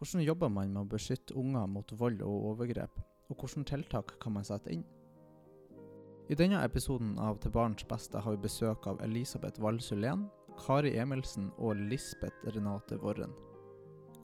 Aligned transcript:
Hvordan 0.00 0.24
jobber 0.24 0.48
man 0.48 0.70
med 0.72 0.80
å 0.80 0.88
beskytte 0.88 1.34
unger 1.36 1.66
mot 1.68 1.90
vold 2.00 2.22
og 2.24 2.44
overgrep, 2.54 2.94
og 3.28 3.36
hvilke 3.36 3.66
tiltak 3.68 4.14
kan 4.22 4.32
man 4.32 4.46
sette 4.48 4.72
inn? 4.72 4.86
I 6.32 6.38
denne 6.40 6.62
episoden 6.64 7.18
av 7.20 7.36
Til 7.42 7.52
barns 7.52 7.84
beste 7.84 8.22
har 8.24 8.32
vi 8.32 8.46
besøk 8.46 8.86
av 8.88 9.02
Elisabeth 9.04 9.60
Valsulén, 9.60 10.24
Kari 10.56 10.94
Emilsen 10.96 11.50
og 11.58 11.76
Lisbeth 11.76 12.48
Renate 12.56 12.96
Worren. 13.02 13.36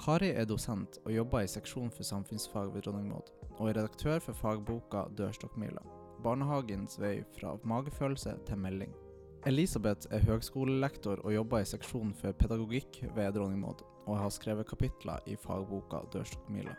Kari 0.01 0.33
er 0.33 0.49
dosent 0.49 0.97
og 1.05 1.13
jobber 1.13 1.45
i 1.45 1.55
seksjon 1.59 1.93
for 1.93 2.09
samfunnsfag 2.09 2.73
ved 2.73 2.89
Dronning 2.89 3.11
Maud, 3.13 3.29
og 3.59 3.69
er 3.69 3.83
redaktør 3.83 4.19
for 4.25 4.33
fagboka 4.33 5.11
Dørstokkmila. 5.19 5.85
Barnehagens 6.25 6.97
vei 7.01 7.19
fra 7.37 7.59
magefølelse 7.69 8.39
til 8.49 8.65
melding. 8.65 8.97
Elisabeth 9.47 10.09
er 10.11 10.25
høgskolelektor 10.25 11.21
og 11.23 11.35
jobber 11.35 11.63
i 11.63 11.69
seksjonen 11.69 12.15
for 12.17 12.35
pedagogikk 12.41 13.03
ved 13.15 13.37
Dronning 13.37 13.61
Maud, 13.61 13.83
og 14.07 14.19
har 14.19 14.33
skrevet 14.33 14.69
kapitler 14.69 15.23
i 15.27 15.37
fagboka 15.37 16.01
Dørstokkmila. 16.15 16.75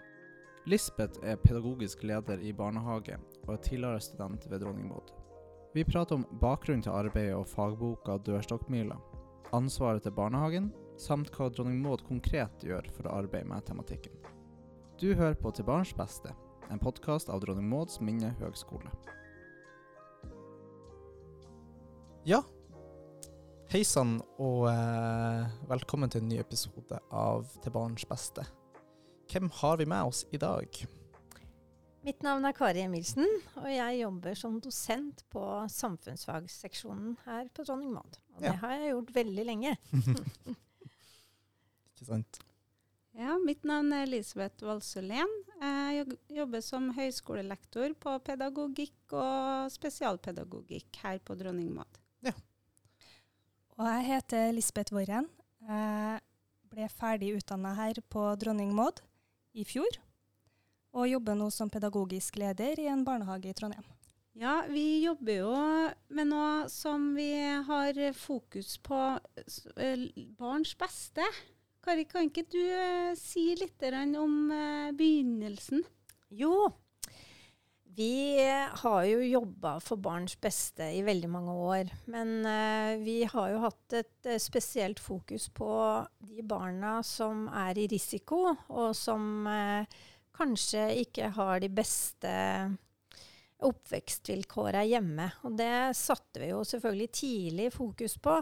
Lisbeth 0.67 1.21
er 1.23 1.37
pedagogisk 1.39 2.01
leder 2.03 2.41
i 2.43 2.51
barnehage 2.51 3.15
og 3.45 3.53
er 3.53 3.61
tidligere 3.63 4.01
student 4.03 4.49
ved 4.51 4.59
Dronning 4.59 4.89
Maud. 4.89 5.13
Vi 5.73 5.85
prater 5.87 6.17
om 6.17 6.25
bakgrunnen 6.41 6.83
til 6.83 6.95
arbeidet 6.95 7.37
og 7.37 7.47
fagboka 7.47 8.17
Dørstokkmila, 8.25 8.97
ansvaret 9.53 10.03
til 10.03 10.15
barnehagen, 10.17 10.73
samt 10.97 11.31
hva 11.35 11.47
Dronning 11.53 11.79
Maud 11.83 12.03
konkret 12.07 12.65
gjør 12.65 12.89
for 12.97 13.07
å 13.07 13.19
arbeide 13.21 13.47
med 13.47 13.63
tematikken. 13.69 14.17
Du 14.99 15.13
hører 15.13 15.37
på 15.37 15.51
Til 15.53 15.63
barns 15.63 15.93
beste, 15.93 16.33
en 16.71 16.81
podkast 16.81 17.29
av 17.29 17.43
Dronning 17.45 17.69
Mauds 17.69 18.01
minne 18.01 18.33
høgskole. 18.41 18.91
Ja, 22.27 22.41
hei 23.71 23.83
sann, 23.87 24.17
og 24.41 24.65
eh, 24.71 25.47
velkommen 25.69 26.11
til 26.11 26.23
en 26.23 26.29
ny 26.31 26.39
episode 26.41 26.99
av 27.15 27.45
Til 27.63 27.73
barns 27.75 28.05
beste. 28.09 28.43
Hvem 29.31 29.49
har 29.61 29.79
vi 29.79 29.87
med 29.89 30.09
oss 30.11 30.23
i 30.35 30.39
dag? 30.41 30.81
Mitt 32.07 32.21
navn 32.23 32.45
er 32.47 32.55
Kari 32.55 32.83
Emilsen, 32.85 33.25
og 33.59 33.67
jeg 33.71 33.99
jobber 34.01 34.37
som 34.39 34.59
dosent 34.63 35.23
på 35.33 35.43
samfunnsfagseksjonen 35.73 37.17
her 37.25 37.49
på 37.51 37.65
Dronning 37.67 37.91
Maud. 37.95 38.19
Og 38.35 38.43
det 38.43 38.51
Ja. 38.53 38.59
har 38.61 38.75
jeg 38.77 38.93
gjort 38.93 39.13
veldig 39.15 39.45
lenge. 39.49 39.73
Ikke 41.91 42.05
sant? 42.07 42.39
Ja, 43.17 43.33
mitt 43.41 43.63
navn 43.65 43.91
er 43.97 44.05
Elisabeth 44.05 44.61
Valsulén. 44.63 45.31
Jeg 45.59 46.03
jog- 46.05 46.17
jobber 46.37 46.61
som 46.61 46.91
høyskolelektor 46.93 47.95
på 47.99 48.13
pedagogikk 48.23 49.13
og 49.17 49.71
spesialpedagogikk 49.73 50.99
her 51.03 51.17
på 51.25 51.35
Dronning 51.39 51.71
Maud. 51.73 51.97
Og 53.77 53.85
jeg 53.85 54.05
heter 54.07 54.51
Lisbeth 54.55 54.95
Worren. 54.95 55.27
Jeg 55.67 56.21
ble 56.71 56.87
ferdig 56.89 57.35
utdanna 57.37 57.75
her 57.77 57.99
på 58.09 58.23
Dronning 58.41 58.71
Maud 58.73 59.03
i 59.53 59.65
fjor. 59.67 59.99
Og 60.97 61.05
jobber 61.11 61.37
nå 61.37 61.51
som 61.53 61.69
pedagogisk 61.69 62.39
leder 62.41 62.79
i 62.81 62.87
en 62.89 63.03
barnehage 63.05 63.51
i 63.51 63.53
Trondheim. 63.53 63.85
Ja, 64.37 64.63
vi 64.69 65.03
jobber 65.03 65.33
jo 65.33 65.53
med 66.13 66.29
noe 66.29 66.65
som 66.69 67.11
vi 67.17 67.31
har 67.69 68.01
fokus 68.17 68.75
på 68.85 68.97
eh, 69.77 70.09
barns 70.37 70.73
beste. 70.77 71.25
Kari, 71.85 72.05
kan 72.09 72.29
ikke 72.29 72.45
du 72.49 72.61
eh, 72.61 73.13
si 73.17 73.51
litt 73.57 73.85
om 74.17 74.51
eh, 74.53 74.91
begynnelsen? 74.97 75.85
Jo, 76.29 76.67
vi 77.97 78.37
har 78.81 79.05
jo 79.09 79.23
jobba 79.25 79.79
for 79.81 79.97
barns 79.97 80.35
beste 80.37 80.85
i 80.93 80.99
veldig 81.01 81.29
mange 81.33 81.53
år. 81.65 81.89
Men 82.13 82.45
eh, 82.45 82.99
vi 83.01 83.15
har 83.25 83.47
jo 83.49 83.63
hatt 83.63 83.95
et 83.97 84.29
eh, 84.29 84.37
spesielt 84.37 85.01
fokus 85.01 85.47
på 85.49 85.69
de 86.29 86.45
barna 86.45 86.99
som 87.01 87.47
er 87.49 87.79
i 87.81 87.87
risiko, 87.89 88.53
og 88.69 88.93
som 88.93 89.49
eh, 89.49 89.97
kanskje 90.37 90.83
ikke 91.07 91.31
har 91.39 91.63
de 91.63 91.71
beste 91.73 92.35
oppvekstvilkåra 93.65 94.85
hjemme. 94.85 95.31
Og 95.49 95.57
det 95.57 95.97
satte 95.97 96.43
vi 96.43 96.51
jo 96.51 96.61
selvfølgelig 96.69 97.11
tidlig 97.17 97.71
fokus 97.73 98.19
på. 98.21 98.37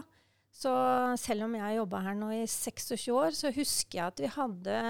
Så 0.52 0.74
selv 1.20 1.48
om 1.48 1.56
jeg 1.56 1.64
har 1.64 1.78
jobba 1.78 2.02
her 2.10 2.20
nå 2.20 2.28
i 2.42 2.44
26 2.44 3.08
år, 3.16 3.32
så 3.32 3.56
husker 3.56 4.02
jeg 4.02 4.12
at 4.12 4.20
vi 4.20 4.34
hadde 4.36 4.80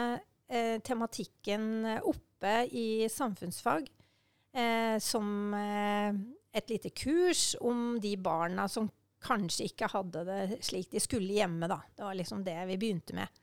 eh, 0.51 0.81
tematikken 0.83 1.87
oppe 2.03 2.65
i 2.75 3.07
samfunnsfag 3.11 3.93
eh, 4.57 4.99
som 5.03 5.55
eh, 5.55 6.15
et 6.57 6.71
lite 6.73 6.91
kurs 6.97 7.55
om 7.61 7.99
de 8.03 8.17
barna 8.17 8.69
som 8.69 8.89
kanskje 9.27 9.71
ikke 9.71 9.91
hadde 9.91 10.23
det 10.29 10.61
slik 10.65 10.91
de 10.93 11.03
skulle 11.03 11.37
hjemme. 11.37 11.69
Da. 11.69 11.81
Det 11.97 12.07
var 12.07 12.17
liksom 12.19 12.45
det 12.47 12.57
vi 12.71 12.79
begynte 12.81 13.17
med. 13.17 13.43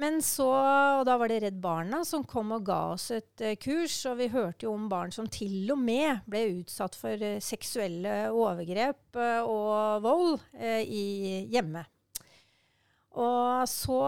Men 0.00 0.22
så, 0.24 0.48
og 0.48 1.02
da 1.04 1.18
var 1.20 1.28
det 1.28 1.42
Redd 1.42 1.58
Barna 1.60 1.98
som 2.08 2.22
kom 2.24 2.54
og 2.56 2.64
ga 2.64 2.78
oss 2.94 3.10
et 3.12 3.42
uh, 3.44 3.52
kurs, 3.60 3.98
og 4.08 4.16
vi 4.16 4.30
hørte 4.32 4.64
jo 4.64 4.72
om 4.72 4.86
barn 4.88 5.12
som 5.12 5.26
til 5.28 5.68
og 5.74 5.76
med 5.76 6.22
ble 6.24 6.40
utsatt 6.62 6.96
for 6.96 7.20
uh, 7.20 7.36
seksuelle 7.44 8.14
overgrep 8.32 9.20
uh, 9.20 9.42
og 9.44 10.06
vold 10.06 10.38
i 10.56 11.44
hjemme. 11.52 11.84
Og 13.18 13.66
så 13.66 14.02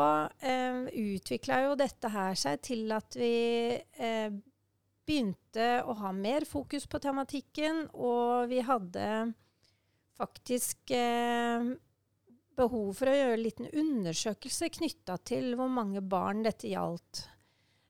eh, 0.46 0.84
utvikla 1.02 1.62
jo 1.64 1.74
dette 1.78 2.10
her 2.12 2.36
seg 2.38 2.60
til 2.62 2.92
at 2.94 3.16
vi 3.18 3.34
eh, 3.74 4.30
begynte 5.06 5.68
å 5.86 5.94
ha 5.98 6.12
mer 6.14 6.46
fokus 6.48 6.86
på 6.90 7.00
tematikken, 7.02 7.86
og 7.92 8.50
vi 8.52 8.60
hadde 8.64 9.06
faktisk 10.18 10.92
eh, 10.94 11.72
behov 12.56 12.92
for 12.96 13.10
å 13.10 13.16
gjøre 13.16 13.36
en 13.38 13.44
liten 13.44 13.68
undersøkelse 13.68 14.70
knytta 14.76 15.18
til 15.26 15.54
hvor 15.58 15.70
mange 15.72 16.02
barn 16.04 16.44
dette 16.46 16.70
gjaldt. 16.70 17.26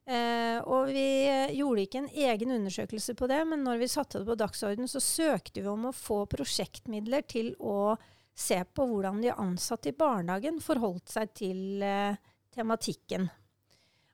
Eh, 0.03 0.57
og 0.67 0.89
vi 0.91 1.05
eh, 1.29 1.53
gjorde 1.55 1.85
ikke 1.85 2.01
en 2.01 2.09
egen 2.25 2.55
undersøkelse 2.57 3.15
på 3.19 3.29
det, 3.31 3.39
men 3.47 3.63
når 3.63 3.79
vi 3.83 3.91
satte 3.91 4.19
det 4.19 4.27
på 4.27 4.39
dagsorden, 4.39 4.89
så 4.91 4.99
søkte 5.03 5.63
vi 5.63 5.69
om 5.71 5.87
å 5.87 5.95
få 5.95 6.23
prosjektmidler 6.31 7.23
til 7.29 7.53
å 7.59 7.95
se 8.35 8.57
på 8.65 8.87
hvordan 8.89 9.21
de 9.23 9.31
ansatte 9.31 9.91
i 9.91 9.95
barnehagen 9.95 10.59
forholdt 10.63 11.13
seg 11.13 11.31
til 11.37 11.85
eh, 11.85 12.19
tematikken. 12.53 13.29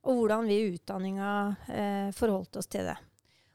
Og 0.09 0.17
hvordan 0.17 0.49
vi 0.49 0.57
i 0.57 0.73
utdanninga 0.73 1.31
eh, 1.69 2.09
forholdt 2.17 2.57
oss 2.61 2.69
til 2.71 2.89
det. 2.89 2.97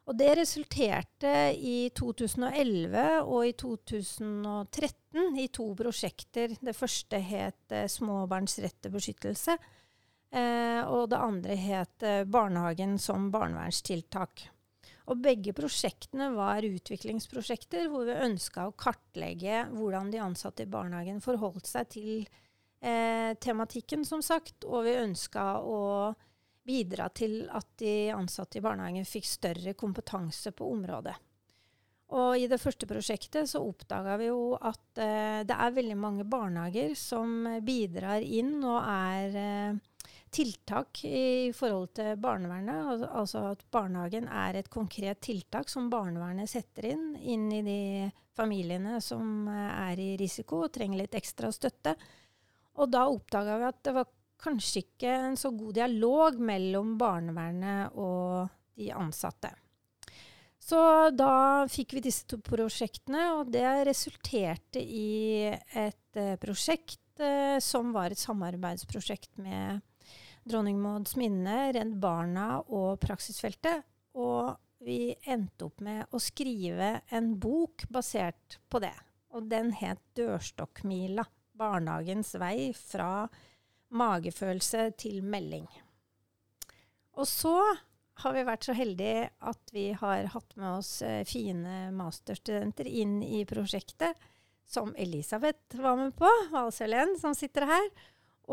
Og 0.05 0.19
det 0.21 0.35
resulterte 0.37 1.33
i 1.57 1.89
2011 1.97 3.05
og 3.25 3.47
i 3.49 3.55
2013 3.57 5.39
i 5.41 5.47
to 5.49 5.71
prosjekter. 5.79 6.53
Det 6.61 6.75
første 6.77 7.21
het 7.25 7.75
eh, 7.75 7.89
Småbarns 7.91 8.59
rett 8.63 8.77
til 8.85 8.93
beskyttelse. 8.95 9.57
Eh, 10.35 10.83
og 10.91 11.09
det 11.13 11.21
andre 11.23 11.57
het 11.57 12.05
eh, 12.05 12.27
Barnehagen 12.29 12.99
som 13.01 13.31
barnevernstiltak. 13.33 14.49
Og 15.09 15.21
begge 15.25 15.53
prosjektene 15.57 16.31
var 16.35 16.65
utviklingsprosjekter 16.65 17.91
hvor 17.93 18.07
vi 18.09 18.17
ønska 18.25 18.69
å 18.69 18.77
kartlegge 18.77 19.67
hvordan 19.73 20.11
de 20.13 20.23
ansatte 20.25 20.65
i 20.65 20.71
barnehagen 20.71 21.21
forholdt 21.25 21.69
seg 21.69 21.91
til 21.93 22.25
eh, 22.81 23.33
tematikken, 23.41 24.05
som 24.05 24.25
sagt. 24.25 24.65
Og 24.69 24.85
vi 24.89 24.97
ønska 25.01 25.47
å 25.61 25.81
bidra 26.65 27.11
til 27.13 27.45
at 27.53 27.69
de 27.81 27.95
ansatte 28.15 28.59
i 28.59 28.65
barnehagen 28.65 29.07
fikk 29.09 29.29
større 29.29 29.75
kompetanse 29.79 30.53
på 30.57 30.69
området. 30.73 31.15
Og 32.15 32.37
i 32.39 32.47
det 32.51 32.61
første 32.61 32.87
prosjektet 32.87 33.49
så 33.51 33.63
oppdaga 33.65 34.19
vi 34.21 34.29
jo 34.29 34.55
at 34.61 35.01
eh, 35.01 35.41
det 35.49 35.57
er 35.57 35.75
veldig 35.75 35.97
mange 35.99 36.27
barnehager 36.29 36.93
som 36.99 37.47
bidrar 37.65 38.23
inn 38.23 38.59
og 38.61 38.77
er 38.79 39.39
eh, 39.41 40.11
tiltak 40.35 41.01
i 41.09 41.51
forhold 41.57 41.95
til 41.99 42.19
barnevernet. 42.21 42.91
Al 42.93 43.07
altså 43.23 43.47
at 43.55 43.65
barnehagen 43.73 44.29
er 44.29 44.61
et 44.61 44.71
konkret 44.71 45.23
tiltak 45.25 45.73
som 45.73 45.89
barnevernet 45.91 46.51
setter 46.51 46.93
inn 46.93 47.15
inn 47.19 47.49
i 47.55 47.63
de 47.67 47.81
familiene 48.37 49.01
som 49.03 49.49
eh, 49.49 49.73
er 49.91 50.05
i 50.05 50.13
risiko 50.21 50.65
og 50.67 50.75
trenger 50.77 51.03
litt 51.03 51.19
ekstra 51.19 51.51
støtte. 51.55 51.97
Og 52.79 52.91
da 52.91 53.07
oppdaga 53.09 53.59
vi 53.61 53.71
at 53.71 53.83
det 53.87 53.95
var 53.97 54.14
kanskje 54.41 54.85
ikke 54.85 55.13
en 55.29 55.37
så 55.41 55.51
god 55.55 55.77
dialog 55.79 56.41
mellom 56.41 56.95
barnevernet 57.01 57.95
og 58.01 58.51
de 58.79 58.91
ansatte. 58.95 59.53
Så 60.65 60.81
da 61.13 61.67
fikk 61.69 61.99
vi 61.99 62.05
disse 62.07 62.25
to 62.29 62.39
prosjektene, 62.41 63.27
og 63.37 63.51
det 63.53 63.67
resulterte 63.85 64.81
i 64.81 65.45
et 65.53 66.17
eh, 66.21 66.37
prosjekt 66.41 67.21
eh, 67.21 67.59
som 67.61 67.93
var 67.93 68.15
et 68.15 68.23
samarbeidsprosjekt 68.23 69.37
med 69.45 69.83
Dronning 70.49 70.81
Mauds 70.81 71.19
Minne, 71.21 71.69
Redd 71.77 71.93
Barna 72.01 72.63
og 72.65 72.97
Praksisfeltet. 73.05 73.85
Og 74.17 74.55
vi 74.85 75.13
endte 75.29 75.69
opp 75.69 75.85
med 75.85 76.09
å 76.13 76.21
skrive 76.21 76.99
en 77.13 77.35
bok 77.41 77.85
basert 77.93 78.59
på 78.73 78.81
det. 78.85 78.95
Og 79.37 79.49
den 79.51 79.73
het 79.77 80.01
Dørstokkmila. 80.17 81.27
Barnehagens 81.55 82.33
vei 82.41 82.73
fra 82.75 83.29
magefølelse 83.93 84.91
til 85.01 85.21
melding. 85.27 85.67
Og 87.19 87.29
så 87.31 87.57
har 88.23 88.35
vi 88.35 88.47
vært 88.47 88.67
så 88.67 88.75
heldige 88.77 89.29
at 89.43 89.75
vi 89.75 89.89
har 89.99 90.31
hatt 90.35 90.57
med 90.59 90.79
oss 90.79 90.97
eh, 91.03 91.23
fine 91.27 91.91
masterstudenter 91.95 92.89
inn 92.89 93.21
i 93.27 93.43
prosjektet, 93.49 94.15
som 94.67 94.95
Elisabeth 94.99 95.77
var 95.79 95.99
med 95.99 96.15
på, 96.17 96.29
Valsølen, 96.55 97.19
som 97.21 97.35
sitter 97.37 97.67
her. 97.69 97.89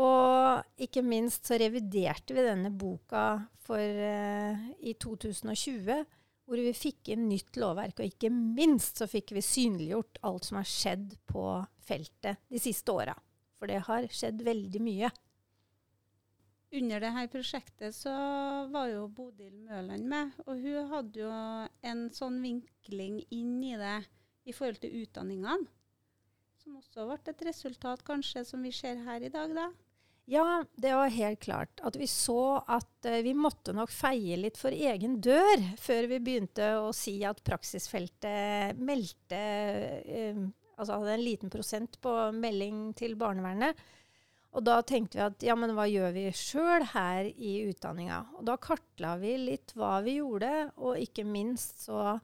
Og 0.02 0.80
ikke 0.80 1.02
minst 1.04 1.48
så 1.48 1.58
reviderte 1.60 2.36
vi 2.36 2.44
denne 2.44 2.70
boka 2.72 3.42
for, 3.64 3.80
uh, 3.80 4.60
i 4.80 4.94
2020, 4.96 6.04
hvor 6.48 6.60
vi 6.60 6.72
fikk 6.76 7.12
inn 7.12 7.26
nytt 7.28 7.58
lovverk. 7.60 8.00
Og 8.00 8.08
ikke 8.08 8.32
minst 8.32 9.02
så 9.02 9.08
fikk 9.10 9.34
vi 9.36 9.44
synliggjort 9.44 10.20
alt 10.28 10.48
som 10.48 10.60
har 10.60 10.68
skjedd 10.68 11.16
på 11.28 11.44
feltet 11.84 12.40
de 12.52 12.62
siste 12.62 12.94
åra. 12.94 13.16
For 13.62 13.70
det 13.70 13.84
har 13.86 14.08
skjedd 14.10 14.40
veldig 14.42 14.80
mye. 14.82 15.08
Under 16.74 17.04
dette 17.04 17.28
prosjektet 17.30 17.94
så 17.94 18.10
var 18.72 18.88
jo 18.90 19.04
Bodil 19.06 19.52
Møland 19.68 20.08
med, 20.10 20.32
og 20.48 20.64
hun 20.64 20.88
hadde 20.90 21.20
jo 21.20 21.28
en 21.86 22.00
sånn 22.10 22.40
vinkling 22.42 23.20
inn 23.30 23.60
i 23.62 23.76
det 23.78 24.00
i 24.50 24.54
forhold 24.56 24.80
til 24.82 24.96
utdanningene. 25.04 25.68
Som 26.58 26.80
også 26.80 27.06
ble 27.06 27.20
et 27.30 27.44
resultat 27.46 28.02
kanskje 28.08 28.42
som 28.48 28.66
vi 28.66 28.72
ser 28.74 28.98
her 29.06 29.22
i 29.22 29.30
dag, 29.30 29.54
da. 29.54 29.68
Ja, 30.32 30.64
det 30.74 30.96
var 30.98 31.14
helt 31.14 31.42
klart 31.46 31.84
at 31.86 31.94
vi 31.98 32.08
så 32.10 32.64
at 32.66 33.06
uh, 33.06 33.20
vi 33.22 33.36
måtte 33.38 33.74
nok 33.78 33.94
feie 33.94 34.40
litt 34.40 34.58
for 34.58 34.74
egen 34.74 35.20
dør 35.22 35.62
før 35.78 36.10
vi 36.10 36.18
begynte 36.22 36.72
å 36.80 36.90
si 36.94 37.20
at 37.26 37.42
praksisfeltet 37.46 38.82
meldte 38.82 39.40
uh, 40.02 40.42
Altså 40.76 40.98
hadde 40.98 41.16
en 41.16 41.24
liten 41.24 41.52
prosent 41.52 41.98
på 42.02 42.14
melding 42.36 42.92
til 42.98 43.16
barnevernet. 43.20 43.78
Og 44.52 44.64
da 44.66 44.80
tenkte 44.84 45.16
vi 45.16 45.24
at 45.24 45.44
ja, 45.46 45.56
men 45.56 45.72
hva 45.76 45.86
gjør 45.88 46.12
vi 46.12 46.26
sjøl 46.36 46.84
her 46.92 47.28
i 47.30 47.54
utdanninga? 47.70 48.18
Og 48.36 48.44
da 48.48 48.58
kartla 48.60 49.14
vi 49.20 49.36
litt 49.40 49.72
hva 49.78 49.98
vi 50.04 50.18
gjorde, 50.18 50.52
og 50.76 51.00
ikke 51.00 51.24
minst 51.24 51.86
så 51.86 52.18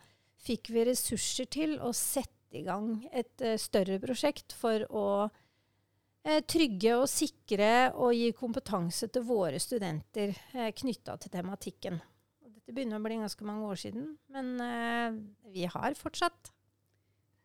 fikk 0.44 0.68
vi 0.74 0.84
ressurser 0.90 1.48
til 1.50 1.78
å 1.80 1.92
sette 1.96 2.60
i 2.60 2.64
gang 2.66 3.00
et 3.12 3.44
uh, 3.44 3.56
større 3.60 3.98
prosjekt 4.00 4.54
for 4.56 4.84
å 4.88 5.06
uh, 5.28 6.38
trygge 6.48 6.94
og 6.96 7.08
sikre 7.10 7.90
og 7.96 8.14
gi 8.16 8.30
kompetanse 8.36 9.08
til 9.12 9.24
våre 9.28 9.60
studenter 9.60 10.32
uh, 10.54 10.68
knytta 10.76 11.16
til 11.20 11.32
tematikken. 11.32 11.98
Dette 12.44 12.76
begynner 12.76 13.00
å 13.00 13.04
bli 13.04 13.18
ganske 13.20 13.48
mange 13.48 13.68
år 13.72 13.80
siden, 13.80 14.08
men 14.32 14.54
uh, 14.60 15.18
vi 15.52 15.68
har 15.68 15.96
fortsatt. 15.96 16.52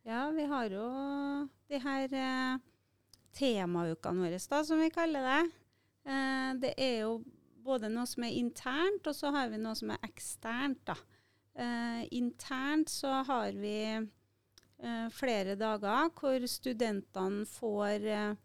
Ja, 0.04 0.28
vi 0.36 0.44
har 0.52 0.68
jo 0.68 0.88
de 1.72 1.80
her 1.80 2.16
temaukene 3.34 4.26
våre, 4.26 4.40
da, 4.50 4.64
som 4.68 4.82
vi 4.84 4.90
kaller 4.94 5.30
det. 5.30 5.44
det 6.60 6.74
er 6.76 6.98
jo 7.06 7.22
både 7.64 7.90
noe 7.92 8.06
som 8.10 8.26
er 8.28 8.36
internt, 8.36 9.08
og 9.08 9.16
så 9.16 9.32
har 9.34 9.52
vi 9.52 9.62
noe 9.62 9.76
som 9.80 9.94
er 9.96 10.04
eksternt. 10.06 10.84
da. 10.90 10.98
Eh, 11.56 12.08
internt 12.12 12.90
så 12.90 13.08
har 13.28 13.52
vi 13.52 13.78
uh, 14.84 15.10
flere 15.14 15.54
dager 15.56 16.10
hvor 16.18 16.48
studentene 16.50 17.46
får 17.46 18.08
uh, 18.10 18.40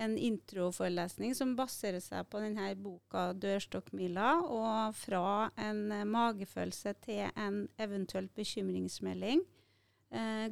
en 0.00 0.16
introforelesning 0.18 1.36
som 1.38 1.52
baserer 1.54 2.02
seg 2.02 2.26
på 2.26 2.40
denne 2.42 2.72
boka 2.74 3.30
'Dørstokkmila', 3.36 4.42
og 4.48 4.96
fra 4.98 5.50
en 5.60 6.08
magefølelse 6.10 6.94
til 7.04 7.28
en 7.36 7.68
eventuelt 7.78 8.34
bekymringsmelding. 8.34 9.44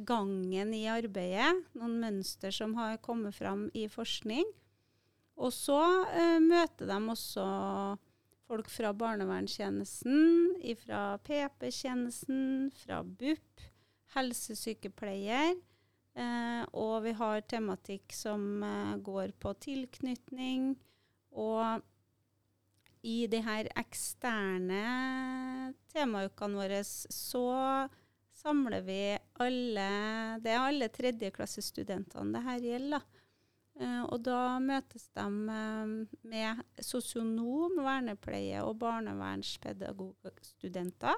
Gangen 0.07 0.69
i 0.71 0.85
arbeidet, 0.87 1.65
noen 1.75 1.97
mønster 1.99 2.53
som 2.55 2.77
har 2.77 2.93
kommet 3.03 3.35
fram 3.35 3.65
i 3.75 3.89
forskning. 3.91 4.45
Og 5.35 5.51
så 5.51 5.79
møter 6.39 6.87
de 6.87 6.99
også 7.11 7.43
folk 8.49 8.69
fra 8.73 8.93
barnevernstjenesten, 8.97 10.55
fra 10.81 11.01
PP-tjenesten, 11.27 12.71
fra 12.81 13.03
BUP, 13.03 13.65
helsesykepleier. 14.15 15.59
Eh, 16.19 16.63
og 16.73 17.05
vi 17.05 17.13
har 17.15 17.45
tematikk 17.47 18.15
som 18.15 18.63
eh, 18.65 18.95
går 19.05 19.35
på 19.39 19.53
tilknytning. 19.61 20.73
Og 21.37 21.85
i 23.05 23.21
de 23.31 23.39
her 23.45 23.69
eksterne 23.79 24.81
temaukene 25.93 26.59
våre 26.59 26.81
så 26.83 27.45
samler 28.39 28.85
vi 28.87 29.01
alle 29.43 29.87
Det 30.43 30.51
er 30.53 30.63
alle 30.63 30.87
tredjeklassestudentene 30.93 32.33
det 32.35 32.43
her 32.45 32.59
gjelder. 32.63 33.03
Uh, 33.79 34.03
og 34.11 34.19
da 34.27 34.59
møtes 34.59 35.07
de 35.15 35.23
uh, 35.23 36.03
med 36.27 36.59
sosionom, 36.83 37.79
vernepleie 37.79 38.59
og 38.65 38.75
barnevernspedagogstudenter. 38.81 41.15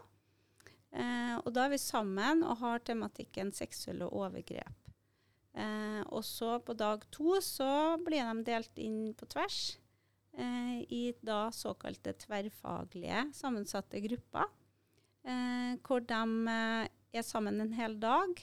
Uh, 0.92 1.38
og 1.42 1.50
da 1.56 1.64
er 1.66 1.72
vi 1.74 1.80
sammen 1.82 2.44
og 2.46 2.58
har 2.62 2.78
tematikken 2.86 3.52
seksuelle 3.56 4.06
overgrep. 4.06 4.78
og 6.16 6.24
så 6.24 6.64
på 6.64 6.72
dag 6.80 7.04
to 7.12 7.36
så 7.44 8.00
blir 8.00 8.24
de 8.24 8.40
delt 8.48 8.72
inn 8.80 9.12
på 9.20 9.28
tvers 9.28 9.76
i 10.88 11.12
da 11.20 11.52
såkalte 11.52 12.16
tverrfaglige 12.24 13.36
sammensatte 13.36 14.00
grupper. 14.00 14.48
hvor 15.84 16.00
de 16.00 16.24
er 17.14 17.26
sammen 17.28 17.60
en 17.62 17.74
hel 17.76 17.98
dag 18.00 18.40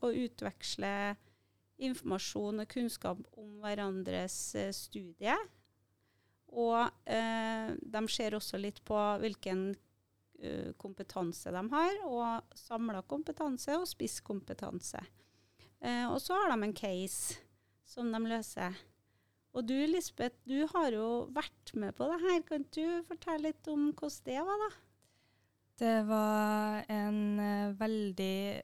og 0.00 0.14
utveksler 0.16 1.18
informasjon 1.78 2.62
og 2.62 2.70
kunnskap 2.70 3.20
om 3.38 3.58
hverandres 3.62 4.38
eh, 4.58 4.72
studie. 4.74 5.36
Og 6.48 6.88
eh, 7.10 7.74
de 7.76 8.02
ser 8.10 8.36
også 8.36 8.60
litt 8.60 8.80
på 8.88 8.96
hvilken 9.20 9.68
uh, 9.74 10.70
kompetanse 10.80 11.52
de 11.52 11.62
har, 11.74 11.98
og 12.08 12.56
samla 12.56 13.02
kompetanse 13.04 13.76
og 13.76 13.84
spisskompetanse. 13.90 15.02
Eh, 15.84 16.06
og 16.08 16.16
så 16.24 16.38
har 16.40 16.54
de 16.54 16.64
en 16.64 16.76
case 16.76 17.42
som 17.86 18.08
de 18.12 18.22
løser. 18.24 18.80
Og 19.52 19.66
du 19.68 19.76
Lisbeth, 19.88 20.40
du 20.48 20.64
har 20.72 20.94
jo 20.94 21.28
vært 21.36 21.74
med 21.76 21.94
på 21.98 22.08
det 22.08 22.18
her. 22.24 22.42
Kan 22.48 22.64
du 22.74 23.04
fortelle 23.08 23.50
litt 23.50 23.68
om 23.70 23.90
hvordan 23.92 24.24
det 24.24 24.40
var, 24.48 24.64
da? 24.64 24.70
Det 25.78 26.00
var 26.08 26.82
en 26.90 27.38
uh, 27.38 27.74
veldig 27.78 28.62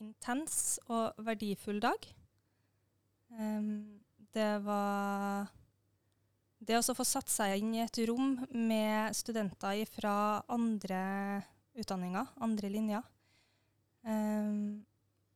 intens 0.00 0.78
og 0.88 1.18
verdifull 1.26 1.82
dag. 1.84 2.06
Um, 3.28 4.00
det 4.32 4.64
var 4.64 5.50
Det 6.56 6.78
å 6.80 6.94
få 6.96 7.04
satt 7.04 7.28
seg 7.28 7.60
inn 7.60 7.74
i 7.76 7.82
et 7.84 7.98
rom 8.08 8.38
med 8.48 9.12
studenter 9.14 9.84
fra 9.92 10.40
andre 10.48 11.02
utdanninger, 11.76 12.32
andre 12.40 12.70
linjer, 12.72 13.04
um, 14.08 14.80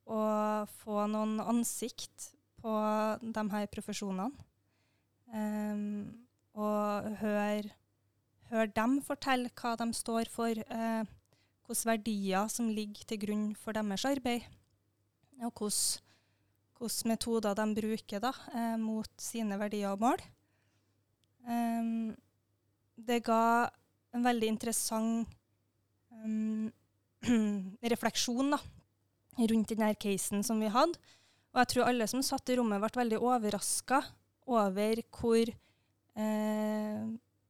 og 0.09 0.73
få 0.81 1.05
noen 1.13 1.37
ansikt 1.45 2.31
på 2.57 2.73
de 3.21 3.43
her 3.53 3.69
profesjonene, 3.71 4.33
um, 5.29 5.85
og 6.57 7.13
høre, 7.21 7.69
høre 8.51 8.71
dem 8.75 8.99
fortelle 9.05 9.51
hva 9.57 9.75
de 9.79 9.87
står 9.95 10.29
for, 10.31 10.51
eh, 10.51 11.03
hvilke 11.67 11.87
verdier 11.87 12.49
som 12.51 12.69
ligger 12.69 13.07
til 13.07 13.19
grunn 13.21 13.55
for 13.55 13.73
deres 13.73 14.05
arbeid, 14.05 14.47
og 15.41 15.53
hvilke 15.55 17.07
metoder 17.07 17.55
de 17.55 17.67
bruker 17.75 18.19
da, 18.19 18.33
eh, 18.53 18.77
mot 18.77 19.09
sine 19.17 19.57
verdier 19.59 19.93
og 19.93 19.99
mål. 19.99 20.21
Um, 21.47 22.15
det 22.97 23.23
ga 23.25 23.69
en 24.13 24.23
veldig 24.23 24.47
interessant 24.47 25.27
um, 26.11 26.71
refleksjon 27.93 28.53
da, 28.53 28.59
rundt 29.39 29.73
denne 29.73 29.95
casen 29.95 30.43
som 30.43 30.59
vi 30.61 30.69
hadde. 30.69 30.99
Og 31.51 31.61
jeg 31.61 31.71
tror 31.71 31.89
alle 31.89 32.07
som 32.07 32.21
satt 32.23 32.49
i 32.51 32.57
rommet, 32.59 32.79
ble 32.83 33.01
veldig 33.01 33.19
overraska 33.19 34.01
over 34.51 35.01
hvor, 35.17 35.49
eh, 36.15 37.01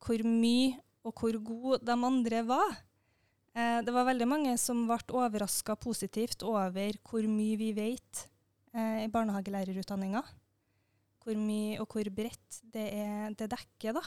hvor 0.01 0.23
mye 0.25 0.79
og 1.07 1.13
hvor 1.17 1.37
gode 1.41 1.79
de 1.85 1.95
andre 1.95 2.41
var. 2.47 2.75
Eh, 3.55 3.79
det 3.85 3.93
var 3.93 4.07
veldig 4.07 4.27
mange 4.29 4.53
som 4.61 4.85
ble 4.89 4.99
overraska 5.17 5.75
positivt 5.79 6.45
over 6.47 6.97
hvor 7.07 7.25
mye 7.27 7.57
vi 7.59 7.71
vet 7.75 8.25
eh, 8.75 9.05
i 9.05 9.11
barnehagelærerutdanninga. 9.11 10.23
Hvor 11.21 11.37
mye 11.37 11.79
og 11.81 11.89
hvor 11.93 12.07
bredt 12.13 12.61
det, 12.73 12.87
er, 12.97 13.33
det 13.37 13.51
dekker, 13.51 13.97
da. 13.97 14.03